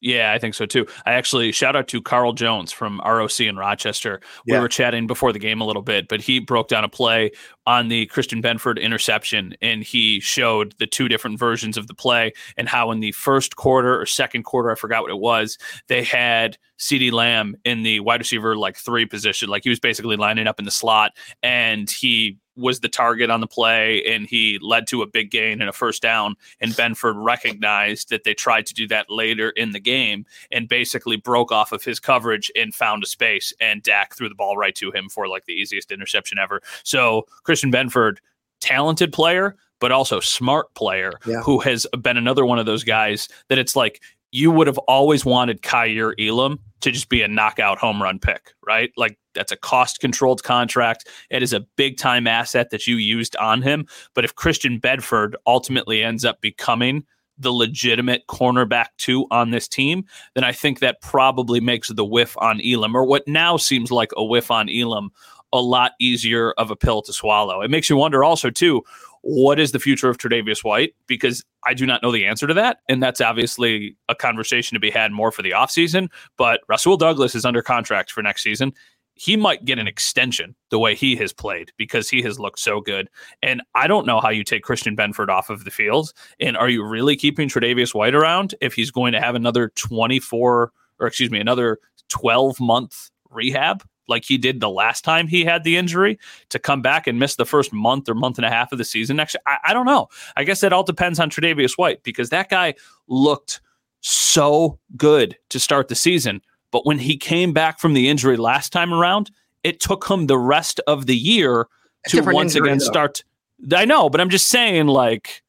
Yeah, 0.00 0.32
I 0.32 0.38
think 0.38 0.54
so 0.54 0.64
too. 0.64 0.86
I 1.06 1.12
actually 1.14 1.50
shout 1.50 1.74
out 1.74 1.88
to 1.88 2.00
Carl 2.00 2.32
Jones 2.32 2.70
from 2.70 3.00
ROC 3.04 3.40
in 3.48 3.56
Rochester. 3.56 4.20
We 4.46 4.52
Yeah. 4.54 4.60
were 4.60 4.68
chatting 4.68 5.08
before 5.08 5.32
the 5.32 5.40
game 5.40 5.60
a 5.60 5.64
little 5.66 5.82
bit, 5.82 6.06
but 6.06 6.20
he 6.20 6.38
broke 6.38 6.68
down 6.68 6.84
a 6.84 6.88
play 6.88 7.32
on 7.66 7.88
the 7.88 8.06
Christian 8.06 8.40
Benford 8.40 8.80
interception 8.80 9.56
and 9.60 9.82
he 9.82 10.20
showed 10.20 10.74
the 10.78 10.86
two 10.86 11.08
different 11.08 11.38
versions 11.38 11.76
of 11.76 11.88
the 11.88 11.94
play 11.94 12.32
and 12.56 12.68
how 12.68 12.92
in 12.92 13.00
the 13.00 13.10
first 13.12 13.56
quarter 13.56 14.00
or 14.00 14.06
second 14.06 14.44
quarter, 14.44 14.70
I 14.70 14.76
forgot 14.76 15.02
what 15.02 15.10
it 15.10 15.18
was, 15.18 15.58
they 15.88 16.04
had 16.04 16.56
CeeDee 16.78 17.10
Lamb 17.10 17.56
in 17.64 17.82
the 17.82 17.98
wide 17.98 18.20
receiver 18.20 18.56
like 18.56 18.76
three 18.76 19.04
position. 19.04 19.48
Like 19.48 19.64
he 19.64 19.68
was 19.70 19.80
basically 19.80 20.16
lining 20.16 20.46
up 20.46 20.60
in 20.60 20.64
the 20.64 20.70
slot 20.70 21.16
and 21.42 21.90
he 21.90 22.38
was 22.58 22.80
the 22.80 22.88
target 22.88 23.30
on 23.30 23.40
the 23.40 23.46
play 23.46 24.04
and 24.04 24.26
he 24.26 24.58
led 24.60 24.86
to 24.88 25.00
a 25.02 25.06
big 25.06 25.30
gain 25.30 25.60
and 25.60 25.70
a 25.70 25.72
first 25.72 26.02
down. 26.02 26.34
And 26.60 26.72
Benford 26.72 27.14
recognized 27.16 28.10
that 28.10 28.24
they 28.24 28.34
tried 28.34 28.66
to 28.66 28.74
do 28.74 28.86
that 28.88 29.08
later 29.08 29.50
in 29.50 29.70
the 29.70 29.80
game 29.80 30.26
and 30.50 30.68
basically 30.68 31.16
broke 31.16 31.52
off 31.52 31.72
of 31.72 31.84
his 31.84 32.00
coverage 32.00 32.50
and 32.56 32.74
found 32.74 33.02
a 33.02 33.06
space. 33.06 33.52
And 33.60 33.82
Dak 33.82 34.14
threw 34.16 34.28
the 34.28 34.34
ball 34.34 34.56
right 34.56 34.74
to 34.74 34.90
him 34.90 35.08
for 35.08 35.28
like 35.28 35.44
the 35.46 35.52
easiest 35.54 35.92
interception 35.92 36.38
ever. 36.38 36.60
So 36.82 37.26
Christian 37.44 37.70
Benford, 37.72 38.16
talented 38.60 39.12
player, 39.12 39.56
but 39.80 39.92
also 39.92 40.18
smart 40.18 40.74
player 40.74 41.12
Yeah. 41.24 41.40
who 41.42 41.60
has 41.60 41.86
been 42.02 42.16
another 42.16 42.44
one 42.44 42.58
of 42.58 42.66
those 42.66 42.82
guys 42.82 43.28
that 43.48 43.58
it's 43.58 43.76
like 43.76 44.02
you 44.30 44.50
would 44.50 44.66
have 44.66 44.78
always 44.78 45.24
wanted 45.24 45.62
Kaiir 45.62 46.14
Elam 46.20 46.58
to 46.80 46.90
just 46.90 47.08
be 47.08 47.22
a 47.22 47.28
knockout 47.28 47.78
home 47.78 48.02
run 48.02 48.18
pick, 48.18 48.52
right? 48.66 48.92
Like 48.96 49.18
that's 49.34 49.52
a 49.52 49.56
cost 49.56 50.00
controlled 50.00 50.42
contract. 50.42 51.08
It 51.30 51.42
is 51.42 51.52
a 51.52 51.66
big 51.76 51.96
time 51.96 52.26
asset 52.26 52.70
that 52.70 52.86
you 52.86 52.96
used 52.96 53.36
on 53.36 53.62
him. 53.62 53.86
But 54.14 54.24
if 54.24 54.34
Christian 54.34 54.80
Benford 54.80 55.34
ultimately 55.46 56.02
ends 56.02 56.24
up 56.24 56.40
becoming 56.40 57.04
the 57.38 57.52
legitimate 57.52 58.26
cornerback 58.28 58.86
two 58.98 59.26
on 59.30 59.50
this 59.50 59.68
team, 59.68 60.04
then 60.34 60.44
I 60.44 60.52
think 60.52 60.80
that 60.80 61.00
probably 61.00 61.60
makes 61.60 61.88
the 61.88 62.04
whiff 62.04 62.36
on 62.38 62.60
Elam, 62.60 62.96
or 62.96 63.04
what 63.04 63.26
now 63.28 63.56
seems 63.56 63.90
like 63.92 64.10
a 64.16 64.24
whiff 64.24 64.50
on 64.50 64.68
Elam, 64.68 65.10
a 65.52 65.60
lot 65.60 65.92
easier 66.00 66.52
of 66.52 66.70
a 66.70 66.76
pill 66.76 67.00
to 67.02 67.12
swallow. 67.12 67.62
It 67.62 67.70
makes 67.70 67.88
you 67.88 67.96
wonder 67.96 68.24
also 68.24 68.50
too, 68.50 68.82
what 69.22 69.58
is 69.58 69.72
the 69.72 69.78
future 69.78 70.08
of 70.08 70.18
Tre'Davious 70.18 70.64
White? 70.64 70.94
Because 71.06 71.44
I 71.64 71.74
do 71.74 71.86
not 71.86 72.02
know 72.02 72.12
the 72.12 72.24
answer 72.24 72.46
to 72.46 72.54
that. 72.54 72.78
And 72.88 73.02
that's 73.02 73.20
obviously 73.20 73.96
a 74.08 74.14
conversation 74.14 74.74
to 74.74 74.80
be 74.80 74.90
had 74.90 75.12
more 75.12 75.32
for 75.32 75.42
the 75.42 75.50
offseason. 75.50 76.08
But 76.36 76.60
Rasul 76.68 76.96
Douglas 76.96 77.34
is 77.34 77.44
under 77.44 77.62
contract 77.62 78.10
for 78.10 78.22
next 78.22 78.42
season. 78.42 78.72
He 79.14 79.36
might 79.36 79.64
get 79.64 79.80
an 79.80 79.88
extension 79.88 80.54
the 80.70 80.78
way 80.78 80.94
he 80.94 81.16
has 81.16 81.32
played 81.32 81.72
because 81.76 82.08
he 82.08 82.22
has 82.22 82.38
looked 82.38 82.60
so 82.60 82.80
good. 82.80 83.08
And 83.42 83.62
I 83.74 83.88
don't 83.88 84.06
know 84.06 84.20
how 84.20 84.28
you 84.30 84.44
take 84.44 84.62
Christian 84.62 84.96
Benford 84.96 85.28
off 85.28 85.50
of 85.50 85.64
the 85.64 85.72
field. 85.72 86.12
And 86.38 86.56
are 86.56 86.68
you 86.68 86.84
really 86.84 87.16
keeping 87.16 87.48
Tre'Davious 87.48 87.94
White 87.94 88.14
around 88.14 88.54
if 88.60 88.74
he's 88.74 88.92
going 88.92 89.12
to 89.12 89.20
have 89.20 89.34
another 89.34 89.72
24 89.74 90.72
or 91.00 91.06
excuse 91.06 91.30
me, 91.30 91.40
another 91.40 91.78
12 92.08 92.60
month 92.60 93.10
rehab 93.30 93.84
like 94.08 94.24
he 94.24 94.38
did 94.38 94.60
the 94.60 94.70
last 94.70 95.04
time 95.04 95.28
he 95.28 95.44
had 95.44 95.64
the 95.64 95.76
injury 95.76 96.18
to 96.48 96.58
come 96.58 96.82
back 96.82 97.06
and 97.06 97.18
miss 97.18 97.36
the 97.36 97.46
first 97.46 97.72
month 97.72 98.08
or 98.08 98.14
month 98.14 98.38
and 98.38 98.44
a 98.44 98.50
half 98.50 98.72
of 98.72 98.78
the 98.78 98.84
season 98.84 99.16
next 99.16 99.34
year? 99.34 99.42
I, 99.46 99.70
I 99.70 99.72
don't 99.74 99.86
know. 99.86 100.08
I 100.36 100.44
guess 100.44 100.62
it 100.62 100.72
all 100.72 100.82
depends 100.82 101.20
on 101.20 101.30
Tre'Davious 101.30 101.78
White 101.78 102.02
because 102.02 102.30
that 102.30 102.48
guy 102.48 102.74
looked 103.06 103.60
so 104.00 104.78
good 104.96 105.36
to 105.50 105.58
start 105.58 105.88
the 105.88 105.94
season. 105.94 106.40
But 106.70 106.86
when 106.86 106.98
he 106.98 107.16
came 107.16 107.52
back 107.52 107.78
from 107.78 107.94
the 107.94 108.08
injury 108.08 108.36
last 108.36 108.72
time 108.72 108.92
around, 108.92 109.30
it 109.64 109.80
took 109.80 110.08
him 110.08 110.26
the 110.26 110.38
rest 110.38 110.80
of 110.86 111.06
the 111.06 111.16
year 111.16 111.68
A 112.06 112.10
to 112.10 112.22
once 112.22 112.54
injury, 112.54 112.68
again 112.68 112.78
though. 112.78 112.84
start. 112.84 113.24
I 113.72 113.84
know, 113.84 114.08
but 114.08 114.20
I'm 114.20 114.30
just 114.30 114.48
saying, 114.48 114.86
like, 114.86 115.42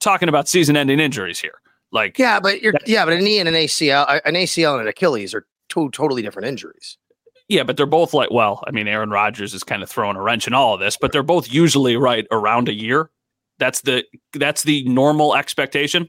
talking 0.00 0.28
about 0.28 0.48
season 0.48 0.76
ending 0.76 1.00
injuries 1.00 1.38
here. 1.38 1.60
Like, 1.92 2.18
Yeah, 2.18 2.40
but 2.40 2.62
you're 2.62 2.74
yeah, 2.86 3.04
but 3.04 3.14
a 3.14 3.18
knee 3.18 3.38
and 3.38 3.48
an 3.48 3.54
ACL, 3.54 4.20
an 4.24 4.34
ACL 4.34 4.72
and 4.74 4.82
an 4.82 4.88
Achilles 4.88 5.34
are 5.34 5.46
two 5.68 5.90
totally 5.90 6.22
different 6.22 6.48
injuries. 6.48 6.98
Yeah, 7.48 7.62
but 7.62 7.76
they're 7.76 7.86
both 7.86 8.14
like, 8.14 8.30
well, 8.30 8.62
I 8.66 8.70
mean, 8.70 8.88
Aaron 8.88 9.10
Rodgers 9.10 9.52
is 9.52 9.62
kind 9.62 9.82
of 9.82 9.90
throwing 9.90 10.16
a 10.16 10.22
wrench 10.22 10.46
in 10.46 10.54
all 10.54 10.74
of 10.74 10.80
this, 10.80 10.96
but 10.98 11.12
they're 11.12 11.22
both 11.22 11.52
usually 11.52 11.96
right 11.96 12.26
around 12.30 12.68
a 12.68 12.74
year. 12.74 13.10
That's 13.58 13.82
the 13.82 14.04
that's 14.32 14.62
the 14.62 14.82
normal 14.88 15.36
expectation. 15.36 16.08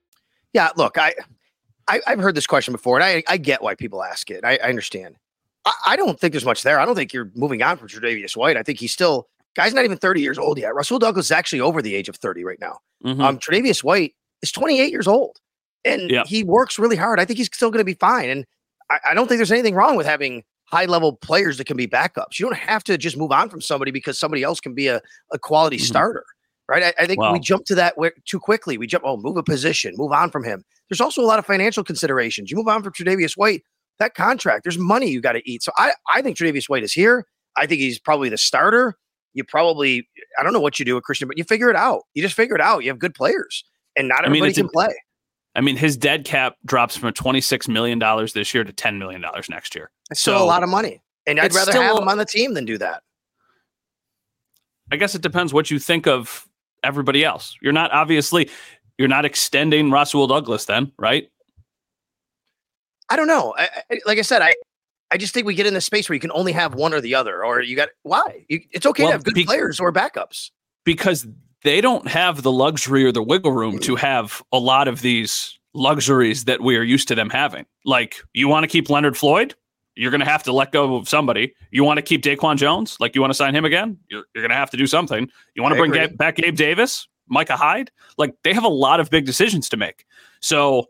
Yeah, 0.53 0.69
look, 0.75 0.97
I, 0.97 1.15
I 1.87 2.01
I've 2.07 2.19
heard 2.19 2.35
this 2.35 2.47
question 2.47 2.71
before, 2.71 2.99
and 2.99 3.03
I 3.03 3.23
I 3.27 3.37
get 3.37 3.61
why 3.61 3.75
people 3.75 4.03
ask 4.03 4.29
it. 4.29 4.43
I, 4.43 4.57
I 4.63 4.69
understand. 4.69 5.17
I, 5.65 5.71
I 5.87 5.95
don't 5.95 6.19
think 6.19 6.33
there's 6.33 6.45
much 6.45 6.63
there. 6.63 6.79
I 6.79 6.85
don't 6.85 6.95
think 6.95 7.13
you're 7.13 7.31
moving 7.35 7.61
on 7.61 7.77
from 7.77 7.87
Tre'Davious 7.87 8.35
White. 8.35 8.57
I 8.57 8.63
think 8.63 8.79
he's 8.79 8.91
still 8.91 9.27
guy's 9.55 9.73
not 9.73 9.85
even 9.85 9.97
30 9.97 10.21
years 10.21 10.37
old 10.37 10.57
yet. 10.57 10.73
Rasul 10.73 10.99
Douglas 10.99 11.25
is 11.27 11.31
actually 11.31 11.61
over 11.61 11.81
the 11.81 11.95
age 11.95 12.07
of 12.09 12.15
30 12.15 12.43
right 12.43 12.59
now. 12.59 12.79
Mhm. 13.03 13.21
Um, 13.21 13.37
Tre'Davious 13.37 13.83
White 13.83 14.13
is 14.41 14.51
28 14.51 14.91
years 14.91 15.07
old, 15.07 15.39
and 15.83 16.09
Yeah. 16.09 16.23
he 16.25 16.43
works 16.43 16.79
really 16.79 16.95
hard. 16.95 17.19
I 17.19 17.25
think 17.25 17.37
he's 17.37 17.49
still 17.53 17.69
going 17.69 17.81
to 17.81 17.85
be 17.85 17.95
fine. 17.95 18.29
And 18.29 18.45
I, 18.89 18.99
I 19.09 19.13
don't 19.13 19.27
think 19.27 19.39
there's 19.39 19.51
anything 19.51 19.75
wrong 19.75 19.95
with 19.95 20.05
having 20.05 20.43
high 20.65 20.85
level 20.85 21.17
players 21.17 21.57
that 21.57 21.67
can 21.67 21.75
be 21.75 21.87
backups. 21.87 22.39
You 22.39 22.45
don't 22.45 22.57
have 22.57 22.83
to 22.85 22.97
just 22.97 23.17
move 23.17 23.31
on 23.31 23.49
from 23.49 23.61
somebody 23.61 23.91
because 23.91 24.17
somebody 24.17 24.41
else 24.41 24.61
can 24.61 24.73
be 24.73 24.87
a, 24.87 25.01
a 25.31 25.37
quality 25.37 25.77
mm-hmm. 25.77 25.85
starter, 25.85 26.25
right? 26.71 26.83
I, 26.97 27.03
I 27.03 27.05
think 27.05 27.21
we 27.21 27.39
jump 27.39 27.65
to 27.65 27.75
that 27.75 27.95
too 28.25 28.39
quickly. 28.39 28.77
We 28.77 28.87
jump, 28.87 29.03
oh, 29.05 29.17
move 29.17 29.35
a 29.35 29.43
position, 29.43 29.93
move 29.97 30.13
on 30.13 30.31
from 30.31 30.43
him. 30.43 30.63
There's 30.89 31.01
also 31.01 31.21
a 31.21 31.27
lot 31.27 31.37
of 31.37 31.45
financial 31.45 31.83
considerations. 31.83 32.49
You 32.49 32.57
move 32.57 32.69
on 32.69 32.81
from 32.81 32.93
Tre'Davious 32.93 33.33
White, 33.35 33.63
that 33.99 34.15
contract, 34.15 34.63
there's 34.63 34.77
money 34.77 35.09
you 35.09 35.21
got 35.21 35.33
to 35.33 35.41
eat. 35.49 35.63
So 35.63 35.71
I, 35.77 35.91
I 36.13 36.21
think 36.21 36.37
Tre'Davious 36.37 36.69
White 36.69 36.83
is 36.83 36.93
here. 36.93 37.25
I 37.57 37.67
think 37.67 37.81
he's 37.81 37.99
probably 37.99 38.29
the 38.29 38.37
starter. 38.37 38.97
You 39.33 39.43
probably, 39.43 40.07
I 40.39 40.43
don't 40.43 40.53
know 40.53 40.61
what 40.61 40.79
you 40.79 40.85
do 40.85 40.95
with 40.95 41.03
Christian, 41.03 41.27
but 41.27 41.37
you 41.37 41.43
figure 41.43 41.69
it 41.69 41.75
out. 41.75 42.03
You 42.13 42.21
just 42.21 42.35
figure 42.35 42.55
it 42.55 42.61
out. 42.61 42.83
You 42.83 42.89
have 42.89 42.99
good 42.99 43.13
players, 43.13 43.63
and 43.95 44.07
not 44.07 44.25
everybody 44.25 44.41
I 44.41 44.47
mean, 44.47 44.53
can 44.55 44.65
a, 44.65 44.69
play. 44.69 44.95
I 45.55 45.61
mean, 45.61 45.77
his 45.77 45.97
dead 45.97 46.25
cap 46.25 46.55
drops 46.65 46.95
from 46.95 47.11
$26 47.13 47.67
million 47.67 47.99
this 48.33 48.53
year 48.53 48.63
to 48.63 48.71
$10 48.71 48.97
million 48.97 49.23
next 49.49 49.75
year. 49.75 49.91
That's 50.09 50.21
so, 50.21 50.35
still 50.35 50.43
a 50.43 50.47
lot 50.47 50.63
of 50.63 50.69
money. 50.69 51.01
And 51.27 51.39
I'd 51.39 51.53
rather 51.53 51.73
have 51.73 51.97
him 51.97 52.07
on 52.07 52.17
the 52.17 52.25
team 52.25 52.53
than 52.53 52.65
do 52.65 52.77
that. 52.77 53.03
I 54.91 54.97
guess 54.97 55.15
it 55.15 55.21
depends 55.21 55.53
what 55.53 55.71
you 55.71 55.79
think 55.79 56.07
of 56.07 56.47
everybody 56.83 57.23
else. 57.23 57.55
You're 57.61 57.73
not 57.73 57.91
obviously 57.91 58.49
you're 58.97 59.07
not 59.07 59.25
extending 59.25 59.91
Rasul 59.91 60.27
Douglas 60.27 60.65
then, 60.65 60.91
right? 60.97 61.29
I 63.09 63.15
don't 63.15 63.27
know. 63.27 63.53
I, 63.57 63.69
I, 63.89 63.99
like 64.05 64.19
I 64.19 64.23
said, 64.23 64.41
I 64.41 64.53
I 65.11 65.17
just 65.17 65.33
think 65.33 65.45
we 65.45 65.55
get 65.55 65.65
in 65.65 65.73
the 65.73 65.81
space 65.81 66.07
where 66.07 66.13
you 66.13 66.19
can 66.19 66.31
only 66.31 66.53
have 66.53 66.73
one 66.73 66.93
or 66.93 67.01
the 67.01 67.15
other, 67.15 67.43
or 67.43 67.61
you 67.61 67.75
got 67.75 67.89
why? 68.03 68.45
You, 68.47 68.61
it's 68.71 68.85
okay 68.85 69.03
well, 69.03 69.11
to 69.11 69.15
have 69.15 69.23
good 69.23 69.33
be, 69.33 69.45
players 69.45 69.79
or 69.79 69.91
backups 69.91 70.51
because 70.85 71.27
they 71.63 71.81
don't 71.81 72.07
have 72.07 72.43
the 72.43 72.51
luxury 72.51 73.05
or 73.05 73.11
the 73.11 73.21
wiggle 73.21 73.51
room 73.51 73.79
to 73.79 73.95
mm. 73.95 73.99
have 73.99 74.41
a 74.51 74.57
lot 74.57 74.87
of 74.87 75.01
these 75.01 75.59
luxuries 75.73 76.45
that 76.45 76.61
we 76.61 76.75
are 76.77 76.83
used 76.83 77.07
to 77.09 77.15
them 77.15 77.29
having. 77.29 77.65
Like, 77.85 78.21
you 78.33 78.47
want 78.47 78.63
to 78.63 78.67
keep 78.67 78.89
Leonard 78.89 79.17
Floyd? 79.17 79.55
You're 79.95 80.11
going 80.11 80.21
to 80.21 80.27
have 80.27 80.43
to 80.43 80.53
let 80.53 80.71
go 80.71 80.95
of 80.95 81.09
somebody. 81.09 81.53
You 81.71 81.83
want 81.83 81.97
to 81.97 82.01
keep 82.01 82.23
Daquan 82.23 82.57
Jones? 82.57 82.97
Like, 82.99 83.13
you 83.15 83.21
want 83.21 83.31
to 83.31 83.35
sign 83.35 83.55
him 83.55 83.65
again? 83.65 83.97
You're, 84.09 84.23
you're 84.33 84.41
going 84.41 84.51
to 84.51 84.55
have 84.55 84.69
to 84.71 84.77
do 84.77 84.87
something. 84.87 85.29
You 85.55 85.63
want 85.63 85.75
to 85.75 85.79
bring 85.79 86.15
back 86.15 86.37
Gabe 86.37 86.55
Davis, 86.55 87.07
Micah 87.27 87.57
Hyde? 87.57 87.91
Like, 88.17 88.35
they 88.43 88.53
have 88.53 88.63
a 88.63 88.69
lot 88.69 88.99
of 88.99 89.09
big 89.09 89.25
decisions 89.25 89.67
to 89.69 89.77
make. 89.77 90.05
So, 90.39 90.87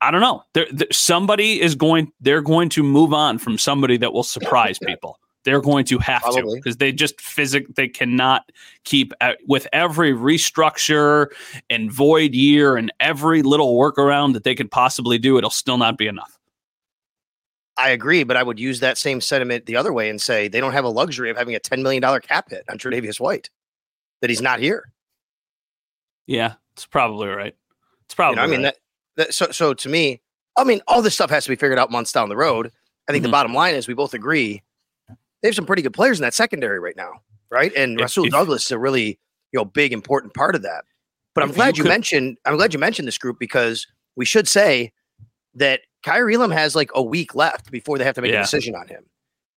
I 0.00 0.10
don't 0.10 0.20
know. 0.20 0.42
There, 0.52 0.66
somebody 0.92 1.60
is 1.62 1.74
going. 1.74 2.12
They're 2.20 2.42
going 2.42 2.68
to 2.70 2.82
move 2.82 3.14
on 3.14 3.38
from 3.38 3.56
somebody 3.56 3.96
that 3.98 4.12
will 4.12 4.22
surprise 4.22 4.78
people. 4.86 5.18
They're 5.44 5.60
going 5.60 5.84
to 5.86 5.98
have 5.98 6.22
Probably. 6.22 6.42
to 6.42 6.56
because 6.56 6.78
they 6.78 6.90
just 6.90 7.20
physic 7.20 7.74
they 7.74 7.86
cannot 7.86 8.50
keep 8.84 9.12
with 9.46 9.66
every 9.72 10.12
restructure 10.12 11.28
and 11.70 11.92
void 11.92 12.34
year 12.34 12.76
and 12.76 12.92
every 12.98 13.42
little 13.42 13.78
workaround 13.78 14.32
that 14.32 14.44
they 14.44 14.54
could 14.54 14.70
possibly 14.70 15.18
do. 15.18 15.38
It'll 15.38 15.50
still 15.50 15.78
not 15.78 15.98
be 15.98 16.06
enough. 16.06 16.38
I 17.76 17.90
agree, 17.90 18.24
but 18.24 18.36
I 18.36 18.42
would 18.42 18.60
use 18.60 18.80
that 18.80 18.98
same 18.98 19.20
sentiment 19.20 19.66
the 19.66 19.76
other 19.76 19.92
way 19.92 20.08
and 20.08 20.20
say 20.20 20.48
they 20.48 20.60
don't 20.60 20.72
have 20.72 20.84
a 20.84 20.88
luxury 20.88 21.30
of 21.30 21.36
having 21.36 21.54
a 21.54 21.60
$10 21.60 21.82
million 21.82 22.02
cap 22.20 22.50
hit 22.50 22.64
on 22.70 22.78
Tre'Davious 22.78 23.18
White, 23.18 23.50
that 24.20 24.30
he's 24.30 24.42
not 24.42 24.60
here. 24.60 24.92
Yeah, 26.26 26.54
it's 26.74 26.86
probably 26.86 27.28
right. 27.28 27.54
It's 28.06 28.14
probably. 28.14 28.40
You 28.40 28.46
know, 28.46 28.54
I 28.54 28.56
mean, 28.56 28.64
right. 28.64 28.74
that, 29.16 29.26
that, 29.26 29.34
so 29.34 29.50
so 29.50 29.74
to 29.74 29.88
me, 29.88 30.22
I 30.56 30.64
mean, 30.64 30.80
all 30.86 31.02
this 31.02 31.14
stuff 31.14 31.30
has 31.30 31.44
to 31.44 31.50
be 31.50 31.56
figured 31.56 31.78
out 31.78 31.90
months 31.90 32.12
down 32.12 32.28
the 32.28 32.36
road. 32.36 32.70
I 33.08 33.12
think 33.12 33.22
mm-hmm. 33.22 33.30
the 33.30 33.32
bottom 33.32 33.54
line 33.54 33.74
is 33.74 33.88
we 33.88 33.94
both 33.94 34.14
agree 34.14 34.62
they 35.42 35.48
have 35.48 35.54
some 35.54 35.66
pretty 35.66 35.82
good 35.82 35.92
players 35.92 36.18
in 36.18 36.22
that 36.22 36.32
secondary 36.32 36.80
right 36.80 36.96
now, 36.96 37.20
right? 37.50 37.70
And 37.76 38.00
if, 38.00 38.04
Rasul 38.04 38.26
if, 38.26 38.30
Douglas 38.32 38.64
is 38.64 38.70
a 38.70 38.78
really 38.78 39.18
you 39.52 39.58
know 39.58 39.64
big 39.64 39.92
important 39.92 40.32
part 40.32 40.54
of 40.54 40.62
that. 40.62 40.84
But 41.34 41.44
I'm 41.44 41.52
glad 41.52 41.76
you, 41.76 41.82
you 41.82 41.84
could, 41.84 41.90
mentioned 41.90 42.38
I'm 42.46 42.56
glad 42.56 42.72
you 42.72 42.78
mentioned 42.78 43.06
this 43.06 43.18
group 43.18 43.38
because 43.38 43.86
we 44.16 44.24
should 44.24 44.48
say 44.48 44.92
that 45.54 45.80
Kaiir 46.04 46.32
Elam 46.32 46.50
has 46.50 46.74
like 46.74 46.90
a 46.94 47.02
week 47.02 47.34
left 47.34 47.70
before 47.70 47.98
they 47.98 48.04
have 48.04 48.14
to 48.16 48.22
make 48.22 48.32
yeah. 48.32 48.40
a 48.40 48.42
decision 48.42 48.74
on 48.74 48.88
him. 48.88 49.04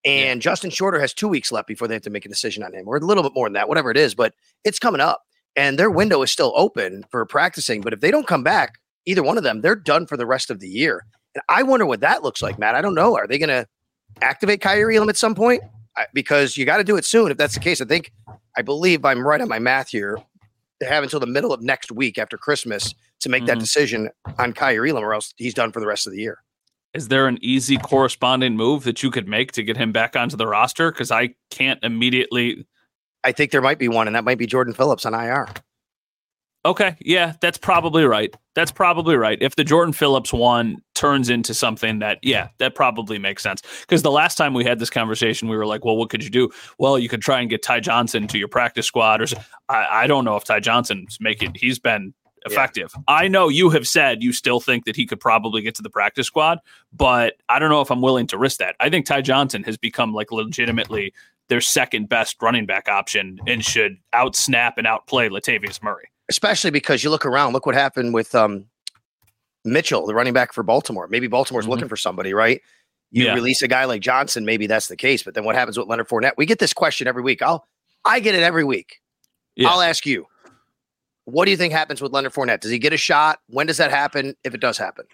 And 0.06 0.40
yeah. 0.40 0.50
Justin 0.50 0.70
Shorter 0.70 1.00
has 1.00 1.14
two 1.14 1.28
weeks 1.28 1.52
left 1.52 1.68
before 1.68 1.88
they 1.88 1.96
have 1.96 2.04
to 2.04 2.10
make 2.10 2.26
a 2.26 2.30
decision 2.30 2.64
on 2.64 2.74
him, 2.74 2.88
or 2.88 2.98
a 2.98 3.00
little 3.00 3.24
bit 3.24 3.34
more 3.36 3.48
than 3.48 3.54
that, 3.54 3.68
whatever 3.68 3.92
it 3.92 3.98
is. 3.98 4.16
But 4.16 4.34
it's 4.64 4.80
coming 4.80 5.02
up, 5.02 5.24
and 5.56 5.78
their 5.78 5.90
mm-hmm. 5.90 5.98
window 5.98 6.22
is 6.22 6.32
still 6.32 6.54
open 6.56 7.04
for 7.12 7.26
practicing. 7.26 7.82
But 7.82 7.94
if 7.94 8.00
they 8.00 8.12
don't 8.12 8.28
come 8.28 8.44
back, 8.44 8.76
either 9.06 9.24
one 9.24 9.38
of 9.38 9.44
them, 9.44 9.62
they're 9.62 9.76
done 9.76 10.06
for 10.06 10.16
the 10.16 10.26
rest 10.26 10.50
of 10.50 10.60
the 10.60 10.70
year. 10.70 11.06
And 11.36 11.44
I 11.50 11.64
wonder 11.64 11.86
what 11.86 12.00
that 12.02 12.24
looks 12.24 12.42
like, 12.42 12.58
Matt. 12.58 12.76
I 12.76 12.82
don't 12.82 12.96
know. 12.96 13.16
Are 13.16 13.28
they 13.28 13.38
going 13.38 13.50
to 13.50 13.68
activate 14.22 14.62
Kaiir 14.62 14.92
Elam 14.96 15.10
at 15.10 15.18
some 15.18 15.36
point? 15.36 15.64
because 16.14 16.58
you 16.58 16.66
got 16.66 16.78
to 16.78 16.84
do 16.84 16.98
it 16.98 17.06
soon. 17.06 17.32
If 17.32 17.38
that's 17.38 17.54
the 17.54 17.60
case, 17.60 17.82
I 17.82 17.86
think 17.86 18.12
I 18.56 18.62
believe 18.62 19.06
I'm 19.06 19.26
right 19.26 19.42
on 19.42 19.48
my 19.48 19.60
math 19.60 19.90
here. 19.90 20.18
They 20.80 20.86
have 20.88 21.04
until 21.04 21.20
the 21.20 21.28
middle 21.28 21.54
of 21.54 21.62
next 21.62 21.92
week 21.92 22.18
after 22.18 22.38
Christmas 22.38 22.94
to 23.22 23.30
make 23.30 23.42
mm-hmm. 23.42 23.48
that 23.48 23.60
decision 23.60 24.10
on 24.38 24.54
Kaiir 24.54 24.88
Elam, 24.88 25.04
or 25.04 25.14
else 25.14 25.34
he's 25.38 25.54
done 25.54 25.72
for 25.72 25.80
the 25.80 25.88
rest 25.88 26.06
of 26.06 26.14
the 26.14 26.20
year. 26.20 26.40
Is 26.94 27.10
there 27.10 27.28
an 27.28 27.38
easy 27.42 27.78
corresponding 27.78 28.56
move 28.56 28.84
that 28.84 29.04
you 29.04 29.12
could 29.12 29.28
make 29.28 29.52
to 29.54 29.64
get 29.64 29.78
him 29.78 29.92
back 29.92 30.16
onto 30.16 30.38
the 30.38 30.48
roster? 30.48 30.92
Because 30.92 31.12
I 31.12 31.36
can't 31.52 31.80
immediately. 31.84 32.66
I 33.24 33.32
think 33.32 33.52
there 33.52 33.62
might 33.62 33.80
be 33.80 33.88
one, 33.88 34.08
and 34.08 34.16
that 34.16 34.24
might 34.24 34.38
be 34.38 34.48
Jordan 34.48 34.74
Phillips 34.74 35.06
on 35.06 35.14
IR. 35.14 35.48
Okay, 36.68 36.98
yeah, 37.00 37.34
that's 37.40 37.58
probably 37.58 38.04
right. 38.04 38.36
That's 38.54 38.74
probably 38.74 39.16
right. 39.16 39.38
If 39.40 39.56
the 39.56 39.64
Jordan 39.64 39.94
Phillips 39.94 40.34
one 40.34 40.82
turns 40.96 41.30
into 41.30 41.54
something 41.54 42.00
that, 42.00 42.20
yeah, 42.22 42.50
that 42.58 42.76
probably 42.76 43.18
makes 43.18 43.42
sense. 43.42 43.62
Because 43.80 44.02
the 44.02 44.12
last 44.12 44.36
time 44.36 44.54
we 44.54 44.66
had 44.66 44.78
this 44.78 44.90
conversation, 44.90 45.48
we 45.48 45.56
were 45.56 45.66
like, 45.66 45.86
well, 45.86 45.96
what 45.96 46.10
could 46.10 46.26
you 46.26 46.30
do? 46.30 46.50
Well, 46.78 47.00
you 47.00 47.08
could 47.08 47.22
try 47.22 47.40
and 47.40 47.50
get 47.50 47.64
Ty 47.64 47.80
Johnson 47.80 48.28
to 48.28 48.38
your 48.38 48.50
practice 48.50 48.86
squad, 48.86 49.22
or 49.22 49.28
I, 49.70 50.04
I 50.04 50.08
don't 50.08 50.26
know 50.26 50.36
if 50.36 50.44
Ty 50.44 50.60
Johnson's 50.60 51.18
making. 51.22 51.54
He's 51.56 51.80
been 51.80 52.14
effective. 52.46 52.92
Yeah. 52.94 53.02
I 53.08 53.30
know 53.30 53.48
you 53.48 53.70
have 53.70 53.88
said 53.88 54.22
you 54.22 54.34
still 54.34 54.60
think 54.60 54.84
that 54.86 54.98
he 54.98 55.06
could 55.06 55.22
probably 55.22 55.62
get 55.62 55.74
to 55.76 55.82
the 55.82 55.90
practice 55.90 56.28
squad, 56.28 56.60
but 56.92 57.36
I 57.48 57.60
don't 57.60 57.70
know 57.70 57.80
if 57.80 57.90
I'm 57.90 58.02
willing 58.02 58.28
to 58.28 58.38
risk 58.38 58.60
that. 58.60 58.76
I 58.82 58.90
think 58.90 59.06
Ty 59.06 59.22
Johnson 59.22 59.64
has 59.64 59.78
become 59.78 60.14
like 60.14 60.34
legitimately 60.34 61.14
their 61.48 61.62
second 61.62 62.10
best 62.10 62.36
running 62.42 62.66
back 62.66 62.90
option 62.90 63.40
and 63.48 63.64
should 63.64 63.96
out 64.12 64.36
snap 64.36 64.78
and 64.78 64.86
outplay 64.86 65.30
Latavius 65.30 65.82
Murray 65.82 66.10
especially 66.30 66.72
because 66.72 67.04
you 67.04 67.10
look 67.10 67.26
around, 67.26 67.54
look 67.54 67.66
what 67.66 67.76
happened 67.76 68.14
with 68.14 68.36
um, 68.36 68.66
Mitchell, 69.64 70.06
the 70.06 70.16
running 70.16 70.34
back 70.34 70.54
for 70.54 70.64
Baltimore. 70.64 71.08
Maybe 71.08 71.28
Baltimore's 71.28 71.66
mm-hmm. 71.66 71.72
looking 71.72 71.88
for 71.88 71.98
somebody, 71.98 72.34
right? 72.34 72.62
You 73.12 73.26
yeah. 73.26 73.34
release 73.34 73.62
a 73.62 73.68
guy 73.68 73.86
like 73.86 74.02
Johnson, 74.02 74.46
maybe 74.46 74.68
that's 74.68 74.88
the 74.88 74.98
case. 74.98 75.24
But 75.24 75.34
then 75.34 75.46
what 75.46 75.56
happens 75.56 75.78
with 75.78 75.88
Leonard 75.88 76.10
Fournette? 76.10 76.34
We 76.38 76.46
get 76.46 76.60
this 76.60 76.74
question 76.74 77.08
every 77.08 77.22
week. 77.22 77.42
I'll 77.42 77.66
I 78.04 78.20
get 78.20 78.36
it 78.36 78.44
every 78.44 78.64
week. 78.64 79.02
Yeah. 79.56 79.70
I'll 79.70 79.82
ask 79.82 80.06
you, 80.06 80.28
what 81.26 81.46
do 81.46 81.52
you 81.52 81.58
think 81.58 81.74
happens 81.74 82.02
with 82.02 82.12
Leonard 82.12 82.34
Fournette? 82.34 82.62
Does 82.62 82.72
he 82.72 82.80
get 82.80 82.94
a 82.94 82.98
shot? 82.98 83.40
When 83.48 83.68
does 83.68 83.78
that 83.78 83.92
happen? 83.92 84.36
If 84.44 84.54
it 84.54 84.62
does 84.62 84.78
happen, 84.78 85.06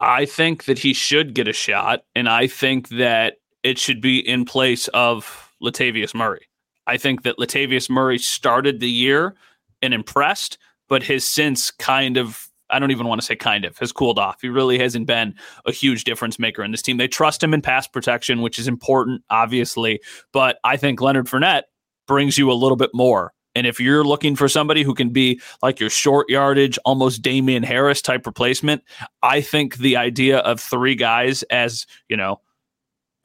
I 0.00 0.26
think 0.26 0.64
that 0.64 0.78
he 0.78 0.92
should 0.92 1.34
get 1.34 1.48
a 1.48 1.52
shot, 1.52 2.04
and 2.14 2.28
I 2.28 2.46
think 2.46 2.88
that 2.90 3.38
it 3.62 3.78
should 3.78 4.00
be 4.00 4.18
in 4.18 4.44
place 4.44 4.88
of 4.88 5.50
Latavius 5.62 6.14
Murray. 6.14 6.48
I 6.86 6.98
think 6.98 7.22
that 7.22 7.38
Latavius 7.38 7.88
Murray 7.88 8.18
started 8.18 8.80
the 8.80 8.90
year 8.90 9.34
and 9.84 9.94
impressed, 9.94 10.58
but 10.88 11.02
has 11.04 11.24
since 11.24 11.70
kind 11.70 12.16
of 12.16 12.48
I 12.70 12.78
don't 12.78 12.90
even 12.90 13.06
want 13.06 13.20
to 13.20 13.26
say 13.26 13.36
kind 13.36 13.64
of 13.64 13.76
has 13.78 13.92
cooled 13.92 14.18
off. 14.18 14.40
He 14.40 14.48
really 14.48 14.78
hasn't 14.78 15.06
been 15.06 15.34
a 15.66 15.70
huge 15.70 16.04
difference 16.04 16.38
maker 16.38 16.64
in 16.64 16.70
this 16.70 16.82
team. 16.82 16.96
They 16.96 17.06
trust 17.06 17.42
him 17.42 17.54
in 17.54 17.60
pass 17.60 17.86
protection, 17.86 18.40
which 18.40 18.58
is 18.58 18.66
important, 18.66 19.22
obviously. 19.30 20.00
But 20.32 20.58
I 20.64 20.76
think 20.76 21.00
Leonard 21.00 21.26
Fournette 21.26 21.64
brings 22.08 22.38
you 22.38 22.50
a 22.50 22.54
little 22.54 22.76
bit 22.76 22.90
more. 22.94 23.32
And 23.54 23.66
if 23.66 23.78
you're 23.78 24.02
looking 24.02 24.34
for 24.34 24.48
somebody 24.48 24.82
who 24.82 24.94
can 24.94 25.10
be 25.10 25.40
like 25.62 25.78
your 25.78 25.90
short 25.90 26.28
yardage, 26.28 26.78
almost 26.84 27.22
Damien 27.22 27.62
Harris 27.62 28.02
type 28.02 28.26
replacement, 28.26 28.82
I 29.22 29.40
think 29.40 29.76
the 29.76 29.96
idea 29.96 30.38
of 30.38 30.60
three 30.60 30.96
guys 30.96 31.42
as, 31.44 31.86
you 32.08 32.16
know, 32.16 32.40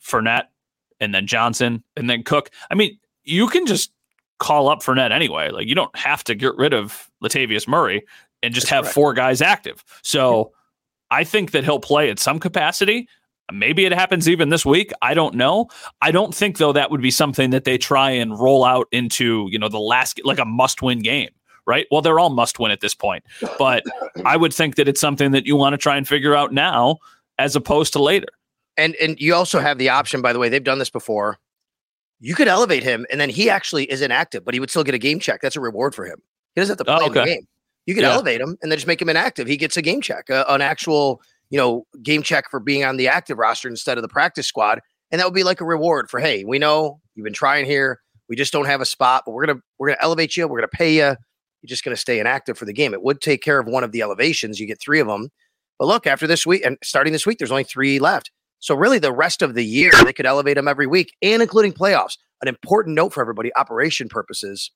Fournette 0.04 0.48
and 1.00 1.16
then 1.16 1.26
Johnson 1.26 1.84
and 1.96 2.10
then 2.10 2.24
Cook. 2.24 2.52
I 2.70 2.76
mean, 2.76 3.00
you 3.24 3.48
can 3.48 3.66
just 3.66 3.92
call 4.40 4.70
up 4.70 4.82
Fournette 4.82 5.12
anyway. 5.12 5.50
Like 5.52 5.68
you 5.68 5.76
don't 5.76 5.96
have 5.96 6.24
to 6.26 6.36
get 6.36 6.56
rid 6.56 6.74
of 6.74 7.10
Latavius 7.24 7.68
Murray 7.68 8.04
and 8.42 8.54
just 8.54 8.66
That's 8.68 8.72
have 8.72 8.84
correct. 8.86 8.96
four 8.96 9.14
guys 9.14 9.42
active. 9.42 9.84
So 10.02 10.54
I 11.12 11.24
think 11.24 11.52
that 11.52 11.64
he'll 11.64 11.80
play 11.80 12.10
at 12.10 12.20
some 12.20 12.40
capacity. 12.40 13.08
Maybe 13.52 13.86
it 13.86 13.92
happens 13.92 14.30
even 14.30 14.50
this 14.50 14.66
week. 14.66 14.92
I 15.02 15.14
don't 15.14 15.36
know. 15.36 15.70
I 16.02 16.12
don't 16.12 16.34
think 16.34 16.58
though 16.58 16.72
that 16.74 16.92
would 16.92 17.02
be 17.02 17.12
something 17.12 17.50
that 17.50 17.64
they 17.64 17.78
try 17.78 18.12
and 18.12 18.40
roll 18.40 18.64
out 18.64 18.88
into, 18.92 19.48
you 19.50 19.58
know, 19.58 19.70
the 19.70 19.80
last 19.80 20.22
like 20.24 20.40
a 20.40 20.46
must-win 20.46 21.00
game, 21.00 21.32
right? 21.66 21.88
Well, 21.90 22.02
they're 22.02 22.20
all 22.20 22.30
must-win 22.30 22.72
at 22.72 22.82
this 22.82 22.94
point. 22.94 23.24
But 23.58 23.84
I 24.24 24.38
would 24.38 24.54
think 24.54 24.76
that 24.76 24.88
it's 24.88 25.02
something 25.02 25.32
that 25.32 25.48
you 25.48 25.56
want 25.56 25.74
to 25.74 25.78
try 25.78 25.98
and 25.98 26.08
figure 26.08 26.36
out 26.36 26.54
now 26.54 26.98
as 27.40 27.56
opposed 27.56 27.94
to 27.94 28.04
later. 28.04 28.28
And 28.78 28.96
and 28.96 29.20
you 29.20 29.34
also 29.34 29.60
have 29.60 29.80
the 29.80 29.90
option 29.90 30.22
by 30.22 30.32
the 30.32 30.40
way, 30.40 30.48
they've 30.48 30.64
done 30.64 30.80
this 30.80 30.92
before 30.92 31.40
you 32.20 32.36
could 32.36 32.48
elevate 32.48 32.84
him 32.84 33.06
and 33.12 33.20
then 33.20 33.30
he 33.30 33.50
actually 33.50 33.86
is 33.86 34.02
inactive, 34.02 34.44
but 34.44 34.54
he 34.54 34.60
would 34.60 34.70
still 34.70 34.84
get 34.84 34.96
a 34.96 35.00
game 35.00 35.20
check. 35.20 35.42
That's 35.42 35.56
a 35.56 35.62
reward 35.62 35.96
for 35.96 36.06
him. 36.06 36.22
He 36.56 36.62
doesn't 36.62 36.78
have 36.78 36.86
to 36.86 36.86
play 36.86 37.06
oh, 37.06 37.10
okay. 37.10 37.20
the 37.20 37.26
game. 37.26 37.48
You 37.86 37.96
could 37.96 38.04
yeah. 38.04 38.14
elevate 38.14 38.42
him 38.42 38.58
and 38.62 38.72
then 38.72 38.78
just 38.78 38.88
make 38.88 39.02
him 39.02 39.10
inactive. 39.10 39.48
He 39.48 39.58
gets 39.58 39.78
a 39.78 39.82
game 39.82 40.02
check, 40.02 40.30
uh, 40.30 40.46
an 40.48 40.62
actual, 40.62 41.22
you 41.50 41.58
know, 41.58 41.86
game 42.04 42.22
check 42.22 42.50
for 42.52 42.60
being 42.60 42.84
on 42.84 42.98
the 42.98 43.08
active 43.08 43.38
roster 43.38 43.68
instead 43.68 43.98
of 43.98 44.02
the 44.02 44.10
practice 44.10 44.48
squad. 44.48 44.80
And 45.12 45.20
that 45.20 45.26
would 45.26 45.34
be 45.34 45.44
like 45.44 45.62
a 45.62 45.66
reward 45.66 46.10
for, 46.10 46.20
hey, 46.20 46.44
we 46.44 46.60
know 46.60 47.00
you've 47.16 47.24
been 47.24 47.34
trying 47.34 47.66
here. 47.66 48.00
We 48.28 48.36
just 48.36 48.54
don't 48.54 48.66
have 48.66 48.82
a 48.82 48.86
spot, 48.86 49.24
but 49.26 49.32
we're 49.32 49.48
gonna 49.48 49.60
we're 49.80 49.88
gonna 49.88 50.02
elevate 50.02 50.38
you. 50.38 50.48
We're 50.48 50.60
gonna 50.60 50.68
pay 50.68 50.94
you. 50.94 51.16
You're 51.62 51.68
just 51.68 51.84
gonna 51.84 51.98
stay 51.98 52.20
inactive 52.20 52.60
for 52.60 52.66
the 52.66 52.74
game. 52.74 52.94
It 52.94 53.02
would 53.02 53.22
take 53.22 53.42
care 53.42 53.60
of 53.60 53.66
one 53.66 53.84
of 53.84 53.92
the 53.92 54.04
elevations. 54.04 54.60
You 54.60 54.68
get 54.68 54.80
three 54.80 55.00
of 55.00 55.08
them. 55.08 55.30
But 55.80 55.88
look, 55.88 56.06
after 56.06 56.28
this 56.28 56.46
week 56.46 56.64
and 56.64 56.78
starting 56.84 57.12
this 57.12 57.26
week, 57.26 57.40
there's 57.40 57.50
only 57.50 57.64
three 57.64 57.98
left. 57.98 58.30
So 58.60 58.76
really, 58.76 59.00
the 59.00 59.14
rest 59.14 59.42
of 59.42 59.54
the 59.54 59.66
year 59.66 59.92
they 60.04 60.14
could 60.14 60.26
elevate 60.26 60.56
them 60.56 60.68
every 60.68 60.88
week, 60.88 61.16
and 61.22 61.42
including 61.42 61.74
playoffs. 61.74 62.18
An 62.42 62.48
important 62.48 62.96
note 62.96 63.14
for 63.14 63.22
everybody, 63.22 63.54
operation 63.56 64.08
purposes. 64.08 64.72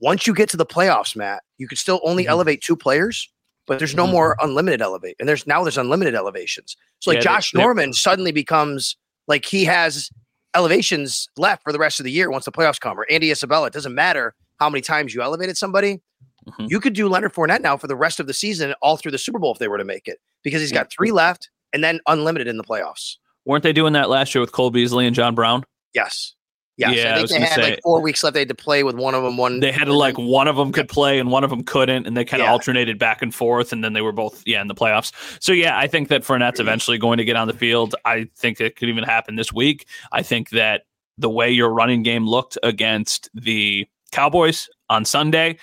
Once 0.00 0.26
you 0.26 0.34
get 0.34 0.48
to 0.50 0.56
the 0.56 0.66
playoffs, 0.66 1.14
Matt, 1.14 1.42
you 1.58 1.68
could 1.68 1.78
still 1.78 2.00
only 2.04 2.24
mm-hmm. 2.24 2.30
elevate 2.30 2.60
two 2.60 2.76
players, 2.76 3.28
but 3.66 3.78
there's 3.78 3.94
no 3.94 4.04
mm-hmm. 4.04 4.12
more 4.12 4.36
unlimited 4.40 4.82
elevate, 4.82 5.16
and 5.20 5.28
there's 5.28 5.46
now 5.46 5.62
there's 5.62 5.78
unlimited 5.78 6.14
elevations. 6.14 6.76
So 7.00 7.10
like 7.10 7.18
yeah, 7.18 7.22
Josh 7.22 7.54
Norman 7.54 7.92
suddenly 7.92 8.32
becomes 8.32 8.96
like 9.28 9.44
he 9.44 9.64
has 9.64 10.10
elevations 10.54 11.28
left 11.36 11.62
for 11.62 11.72
the 11.72 11.78
rest 11.78 12.00
of 12.00 12.04
the 12.04 12.10
year 12.10 12.30
once 12.30 12.44
the 12.44 12.52
playoffs 12.52 12.80
come. 12.80 12.98
Or 12.98 13.06
Andy 13.10 13.30
Isabella, 13.30 13.68
it 13.68 13.72
doesn't 13.72 13.94
matter 13.94 14.34
how 14.58 14.68
many 14.68 14.82
times 14.82 15.14
you 15.14 15.22
elevated 15.22 15.56
somebody. 15.56 16.00
Mm-hmm. 16.48 16.66
You 16.68 16.80
could 16.80 16.92
do 16.92 17.08
Leonard 17.08 17.32
Fournette 17.32 17.62
now 17.62 17.76
for 17.76 17.86
the 17.86 17.96
rest 17.96 18.18
of 18.18 18.26
the 18.26 18.34
season, 18.34 18.74
all 18.82 18.96
through 18.96 19.12
the 19.12 19.18
Super 19.18 19.38
Bowl 19.38 19.52
if 19.52 19.58
they 19.58 19.68
were 19.68 19.78
to 19.78 19.84
make 19.84 20.08
it, 20.08 20.18
because 20.42 20.60
he's 20.60 20.72
got 20.72 20.90
three 20.90 21.12
left 21.12 21.48
and 21.72 21.82
then 21.82 22.00
unlimited 22.06 22.48
in 22.48 22.56
the 22.56 22.64
playoffs. 22.64 23.16
Weren't 23.44 23.62
they 23.62 23.72
doing 23.72 23.92
that 23.94 24.08
last 24.08 24.34
year 24.34 24.40
with 24.40 24.52
Cole 24.52 24.70
Beasley 24.70 25.06
and 25.06 25.14
John 25.14 25.34
Brown? 25.34 25.64
Yes. 25.94 26.34
Yes. 26.78 26.96
Yeah, 26.96 27.14
I 27.14 27.18
think 27.18 27.32
I 27.32 27.38
they 27.38 27.44
had 27.44 27.54
say, 27.54 27.62
like 27.62 27.80
four 27.82 28.00
weeks 28.00 28.24
left. 28.24 28.34
They 28.34 28.40
had 28.40 28.48
to 28.48 28.54
play 28.54 28.82
with 28.82 28.96
one 28.96 29.14
of 29.14 29.22
them. 29.22 29.36
One 29.36 29.60
they 29.60 29.70
had 29.70 29.84
to 29.84 29.92
like 29.92 30.16
one 30.16 30.48
of 30.48 30.56
them 30.56 30.72
could 30.72 30.88
play 30.88 31.18
and 31.18 31.30
one 31.30 31.44
of 31.44 31.50
them 31.50 31.62
couldn't, 31.64 32.06
and 32.06 32.16
they 32.16 32.24
kind 32.24 32.40
of 32.40 32.46
yeah. 32.46 32.52
alternated 32.52 32.98
back 32.98 33.20
and 33.20 33.34
forth, 33.34 33.72
and 33.72 33.84
then 33.84 33.92
they 33.92 34.00
were 34.00 34.12
both 34.12 34.42
yeah 34.46 34.60
in 34.60 34.68
the 34.68 34.74
playoffs. 34.74 35.12
So 35.38 35.52
yeah, 35.52 35.78
I 35.78 35.86
think 35.86 36.08
that 36.08 36.22
Fournette's 36.22 36.52
mm-hmm. 36.54 36.68
eventually 36.68 36.98
going 36.98 37.18
to 37.18 37.24
get 37.24 37.36
on 37.36 37.46
the 37.46 37.54
field. 37.54 37.94
I 38.06 38.28
think 38.36 38.60
it 38.60 38.76
could 38.76 38.88
even 38.88 39.04
happen 39.04 39.36
this 39.36 39.52
week. 39.52 39.86
I 40.12 40.22
think 40.22 40.50
that 40.50 40.84
the 41.18 41.28
way 41.28 41.50
your 41.50 41.68
running 41.68 42.02
game 42.02 42.26
looked 42.26 42.56
against 42.62 43.28
the 43.34 43.86
Cowboys 44.10 44.70
on 44.88 45.04
Sunday, 45.04 45.58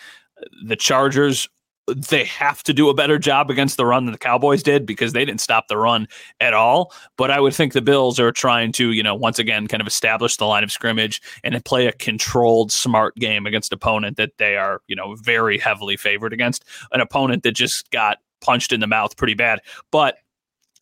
the 0.64 0.76
Chargers 0.76 1.50
they 1.94 2.24
have 2.26 2.64
to 2.64 2.74
do 2.74 2.90
a 2.90 2.94
better 2.94 3.18
job 3.18 3.50
against 3.50 3.78
the 3.78 3.86
run 3.86 4.06
than 4.06 4.12
the 4.12 4.18
Cowboys 4.20 4.64
did 4.64 4.86
because 4.86 5.14
they 5.14 5.26
didn't 5.26 5.42
stop 5.42 5.68
the 5.68 5.78
run 5.78 6.08
at 6.40 6.54
all. 6.54 6.94
But 7.18 7.32
I 7.32 7.40
would 7.40 7.54
think 7.54 7.74
the 7.74 7.82
Bills 7.82 8.20
are 8.20 8.32
trying 8.32 8.72
to, 8.74 8.92
you 8.92 9.04
know, 9.04 9.16
once 9.16 9.40
again, 9.40 9.68
kind 9.68 9.82
of 9.82 9.88
establish 9.88 10.38
the 10.38 10.46
line 10.46 10.64
of 10.64 10.72
scrimmage 10.72 11.22
and 11.44 11.64
play 11.66 11.88
a 11.88 11.92
controlled, 11.92 12.72
smart 12.72 13.16
game 13.16 13.46
against 13.46 13.74
opponent 13.74 14.18
that 14.18 14.38
they 14.38 14.58
are, 14.58 14.82
you 14.88 14.96
know, 14.96 15.16
very 15.16 15.58
heavily 15.58 15.98
favored 15.98 16.34
against 16.34 16.64
an 16.92 17.02
opponent 17.02 17.44
that 17.44 17.52
just 17.52 17.90
got 17.92 18.18
punched 18.42 18.72
in 18.72 18.80
the 18.80 18.88
mouth 18.88 19.18
pretty 19.18 19.34
bad. 19.34 19.60
But 19.92 20.18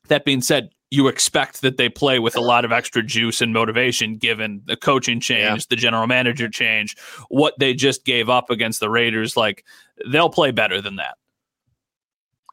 that 0.08 0.26
being 0.26 0.42
said, 0.42 0.70
you 0.90 1.08
expect 1.08 1.62
that 1.62 1.78
they 1.78 1.90
play 1.90 2.20
with 2.20 2.38
a 2.38 2.42
lot 2.42 2.64
of 2.64 2.72
extra 2.72 3.04
juice 3.04 3.42
and 3.42 3.52
motivation 3.52 4.16
given 4.16 4.62
the 4.66 4.78
coaching 4.78 5.20
change, 5.20 5.62
yeah. 5.62 5.66
the 5.70 5.76
general 5.76 6.08
manager 6.08 6.48
change, 6.48 6.96
what 7.30 7.58
they 7.60 7.74
just 7.74 8.06
gave 8.06 8.30
up 8.30 8.50
against 8.50 8.80
the 8.80 8.90
Raiders. 8.90 9.36
Like 9.36 9.66
they'll 10.10 10.30
play 10.30 10.52
better 10.52 10.82
than 10.82 10.96
that. 10.96 11.18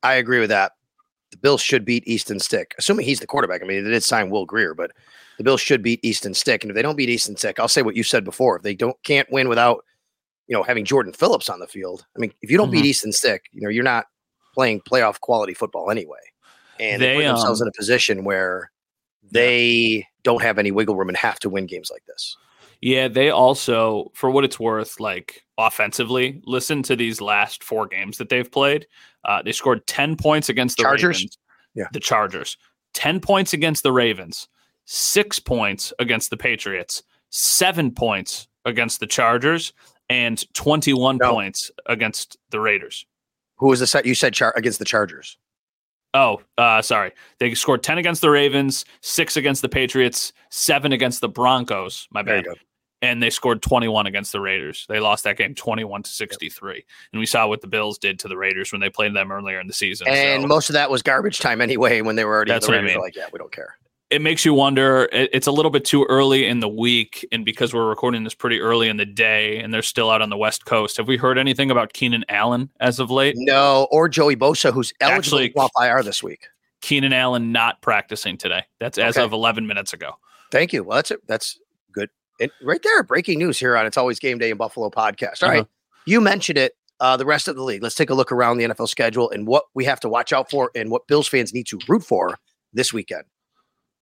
I 0.03 0.15
agree 0.15 0.41
with 0.41 0.51
that. 0.51 0.73
The 1.31 1.37
Bills 1.37 1.61
should 1.61 1.85
beat 1.85 2.07
Easton 2.07 2.41
Stick, 2.41 2.75
assuming 2.79 3.07
he's 3.07 3.21
the 3.21 3.27
quarterback. 3.27 3.63
I 3.63 3.67
mean, 3.67 3.85
they 3.85 3.91
did 3.91 4.05
sign 4.05 4.31
Will 4.31 4.47
Grier, 4.47 4.75
but 4.75 4.91
the 5.39 5.45
Bills 5.45 5.61
should 5.61 5.83
beat 5.83 6.05
Easton 6.05 6.35
Stick. 6.35 6.63
And 6.63 6.71
if 6.71 6.75
they 6.75 6.83
don't 6.83 6.97
beat 6.97 7.09
Easton 7.09 7.37
Stick, 7.37 7.59
I'll 7.59 7.69
say 7.69 7.83
what 7.83 7.97
you 7.97 8.03
said 8.03 8.25
before. 8.25 8.57
If 8.57 8.63
they 8.63 8.75
don't 8.75 9.01
can't 9.05 9.31
win 9.31 9.49
without, 9.49 9.85
you 10.49 10.57
know, 10.57 10.63
having 10.63 10.85
Jordan 10.85 11.13
Phillips 11.13 11.49
on 11.49 11.61
the 11.61 11.67
field. 11.67 12.05
I 12.17 12.21
mean, 12.21 12.33
if 12.43 12.51
you 12.51 12.57
don't 12.57 12.67
mm-hmm. 12.67 12.83
beat 12.83 12.87
Easton 12.87 13.13
Stick, 13.13 13.45
you 13.53 13.63
know, 13.63 13.69
you're 13.69 13.85
not 13.85 14.07
playing 14.55 14.81
playoff 14.81 15.21
quality 15.21 15.55
football 15.55 15.91
anyway 15.91 16.19
and 16.81 17.01
they, 17.01 17.17
put 17.17 17.25
themselves 17.25 17.61
um, 17.61 17.67
in 17.67 17.69
a 17.69 17.77
position 17.77 18.25
where 18.25 18.71
they 19.31 20.07
don't 20.23 20.43
have 20.43 20.59
any 20.59 20.71
wiggle 20.71 20.97
room 20.97 21.09
and 21.09 21.17
have 21.17 21.39
to 21.41 21.49
win 21.49 21.67
games 21.67 21.91
like 21.91 22.05
this. 22.07 22.37
Yeah, 22.81 23.09
they 23.09 23.31
also, 23.31 24.11
for 24.15 24.31
what 24.31 24.45
it's 24.45 24.61
worth, 24.61 25.01
like 25.01 25.43
offensively, 25.57 26.43
listen 26.45 26.83
to 26.85 26.97
these 26.97 27.21
last 27.21 27.65
four 27.65 27.87
games 27.87 28.19
that 28.19 28.29
they've 28.29 28.51
played. 28.51 28.87
Uh, 29.25 29.43
they 29.43 29.53
scored 29.53 29.87
10 29.87 30.17
points 30.17 30.49
against 30.49 30.77
the 30.77 30.83
Chargers. 30.83 31.17
Ravens. 31.17 31.39
Yeah. 31.75 31.87
The 31.93 32.01
Chargers. 32.01 32.59
10 32.93 33.21
points 33.21 33.53
against 33.53 33.83
the 33.83 33.93
Ravens, 33.93 34.49
six 34.85 35.39
points 35.39 35.93
against 35.99 36.31
the 36.31 36.37
Patriots, 36.37 37.03
seven 37.31 37.91
points 37.91 38.49
against 38.65 39.01
the 39.01 39.07
Chargers, 39.07 39.73
and 40.09 40.45
21 40.55 41.17
no. 41.17 41.33
points 41.33 41.71
against 41.87 42.37
the 42.51 42.61
Raiders. 42.61 43.07
Who 43.57 43.69
was 43.69 43.81
the 43.81 43.87
set 43.87 44.07
you 44.07 44.15
said 44.15 44.35
char- 44.35 44.55
against 44.57 44.79
the 44.79 44.85
Chargers? 44.85 45.39
Oh, 46.15 46.41
uh, 46.57 46.81
sorry. 46.81 47.13
They 47.41 47.55
scored 47.55 47.83
10 47.83 47.99
against 47.99 48.21
the 48.21 48.31
Ravens, 48.31 48.85
six 49.01 49.37
against 49.37 49.63
the 49.63 49.69
Patriots, 49.69 50.33
seven 50.49 50.93
against 50.93 51.21
the 51.21 51.29
Broncos. 51.29 52.09
My 52.13 52.23
bad. 52.23 52.47
And 53.03 53.23
they 53.23 53.29
scored 53.29 53.61
21 53.61 54.07
against 54.07 54.33
the 54.33 54.41
Raiders. 54.41 54.87
They 54.89 54.99
lost 54.99 55.25
that 55.25 55.37
game 55.37 55.55
21 55.55 56.05
to 56.05 56.11
63. 56.11 56.75
Yep. 56.75 56.85
And 57.13 57.21
we 57.21 57.27
saw 57.27 57.47
what 57.47 57.61
the 57.61 57.67
Bills 57.67 57.99
did 57.99 58.19
to 58.21 58.29
the 58.29 58.37
Raiders 58.37 58.73
when 58.73 58.81
they 58.81 58.89
played 58.89 59.15
them 59.15 59.31
earlier 59.31 59.61
in 59.61 59.67
the 59.67 59.75
season. 59.75 60.07
And 60.09 60.43
so. 60.43 60.47
most 60.47 60.71
of 60.71 60.75
that 60.75 60.89
was 60.91 61.03
garbage 61.03 61.41
time 61.41 61.61
anyway 61.61 62.01
when 62.01 62.17
they 62.17 62.25
were 62.25 62.35
already 62.35 62.53
That's 62.53 62.67
the 62.67 62.73
Raiders 62.73 62.91
what 62.91 62.93
I 62.93 62.95
mean. 62.95 63.03
like, 63.03 63.17
yeah, 63.17 63.27
we 63.31 63.39
don't 63.39 63.53
care 63.53 63.77
it 64.11 64.23
makes 64.23 64.45
you 64.45 64.55
wonder. 64.55 65.09
It's 65.13 65.47
a 65.47 65.53
little 65.53 65.71
bit 65.71 65.85
too 65.85 66.05
early 66.09 66.47
in 66.47 66.61
the 66.61 66.69
week, 66.69 67.27
and 67.33 67.45
because 67.45 67.73
we're 67.73 67.89
recording 67.89 68.25
this 68.25 68.35
pretty 68.35 68.61
early 68.61 68.89
in 68.89 68.97
the 68.97 69.07
day, 69.07 69.59
and 69.59 69.73
they're 69.73 69.83
still 69.83 70.11
out 70.11 70.23
on 70.23 70.31
the 70.31 70.37
West 70.37 70.67
Coast. 70.67 70.99
Have 70.99 71.09
we 71.09 71.17
heard 71.17 71.39
anything 71.39 71.71
about 71.71 71.93
Keenan 71.95 72.25
Allen 72.29 72.71
as 72.81 73.01
of 73.01 73.11
late? 73.11 73.35
No, 73.37 73.89
or 73.91 74.09
Joey 74.09 74.37
Bosa, 74.37 74.73
who's 74.73 74.93
eligible 75.01 75.19
Actually, 75.39 75.51
to 75.51 75.59
off 75.59 75.71
IR 75.81 76.03
this 76.03 76.23
week. 76.23 76.47
Keenan 76.81 77.15
Allen 77.15 77.51
not 77.51 77.81
practicing 77.81 78.37
today. 78.37 78.63
That's 78.79 78.99
as 78.99 79.17
okay. 79.17 79.25
of 79.25 79.33
11 79.33 79.67
minutes 79.67 79.95
ago. 79.95 80.13
Thank 80.53 80.73
you. 80.73 80.85
Well, 80.85 80.97
that's 80.97 81.11
it. 81.11 81.27
That's 81.27 81.59
good. 81.93 82.11
And 82.41 82.51
right 82.63 82.83
there, 82.83 83.03
breaking 83.03 83.39
news 83.39 83.59
here 83.59 83.77
on 83.77 83.87
It's 83.87 83.97
Always 83.97 84.19
Game 84.19 84.39
Day 84.39 84.51
in 84.51 84.59
Buffalo 84.59 84.91
podcast. 84.91 85.43
All 85.43 85.49
uh-huh. 85.49 85.59
right, 85.59 85.67
you 86.07 86.21
mentioned 86.21 86.59
it. 86.59 86.75
Uh, 87.01 87.17
the 87.17 87.27
rest 87.27 87.49
of 87.49 87.57
the 87.57 87.63
league. 87.63 87.83
Let's 87.83 87.97
take 87.97 88.11
a 88.11 88.15
look 88.15 88.31
around 88.31 88.59
the 88.59 88.65
NFL 88.65 88.89
schedule 88.89 89.29
and 89.31 89.47
what 89.49 89.65
we 89.75 89.85
have 89.85 89.99
to 90.01 90.09
watch 90.09 90.33
out 90.33 90.49
for 90.49 90.71
and 90.77 90.91
what 90.91 91.09
Bills 91.09 91.27
fans 91.27 91.53
need 91.53 91.67
to 91.67 91.79
root 91.89 92.05
for 92.05 92.39
this 92.73 92.93
weekend. 92.93 93.25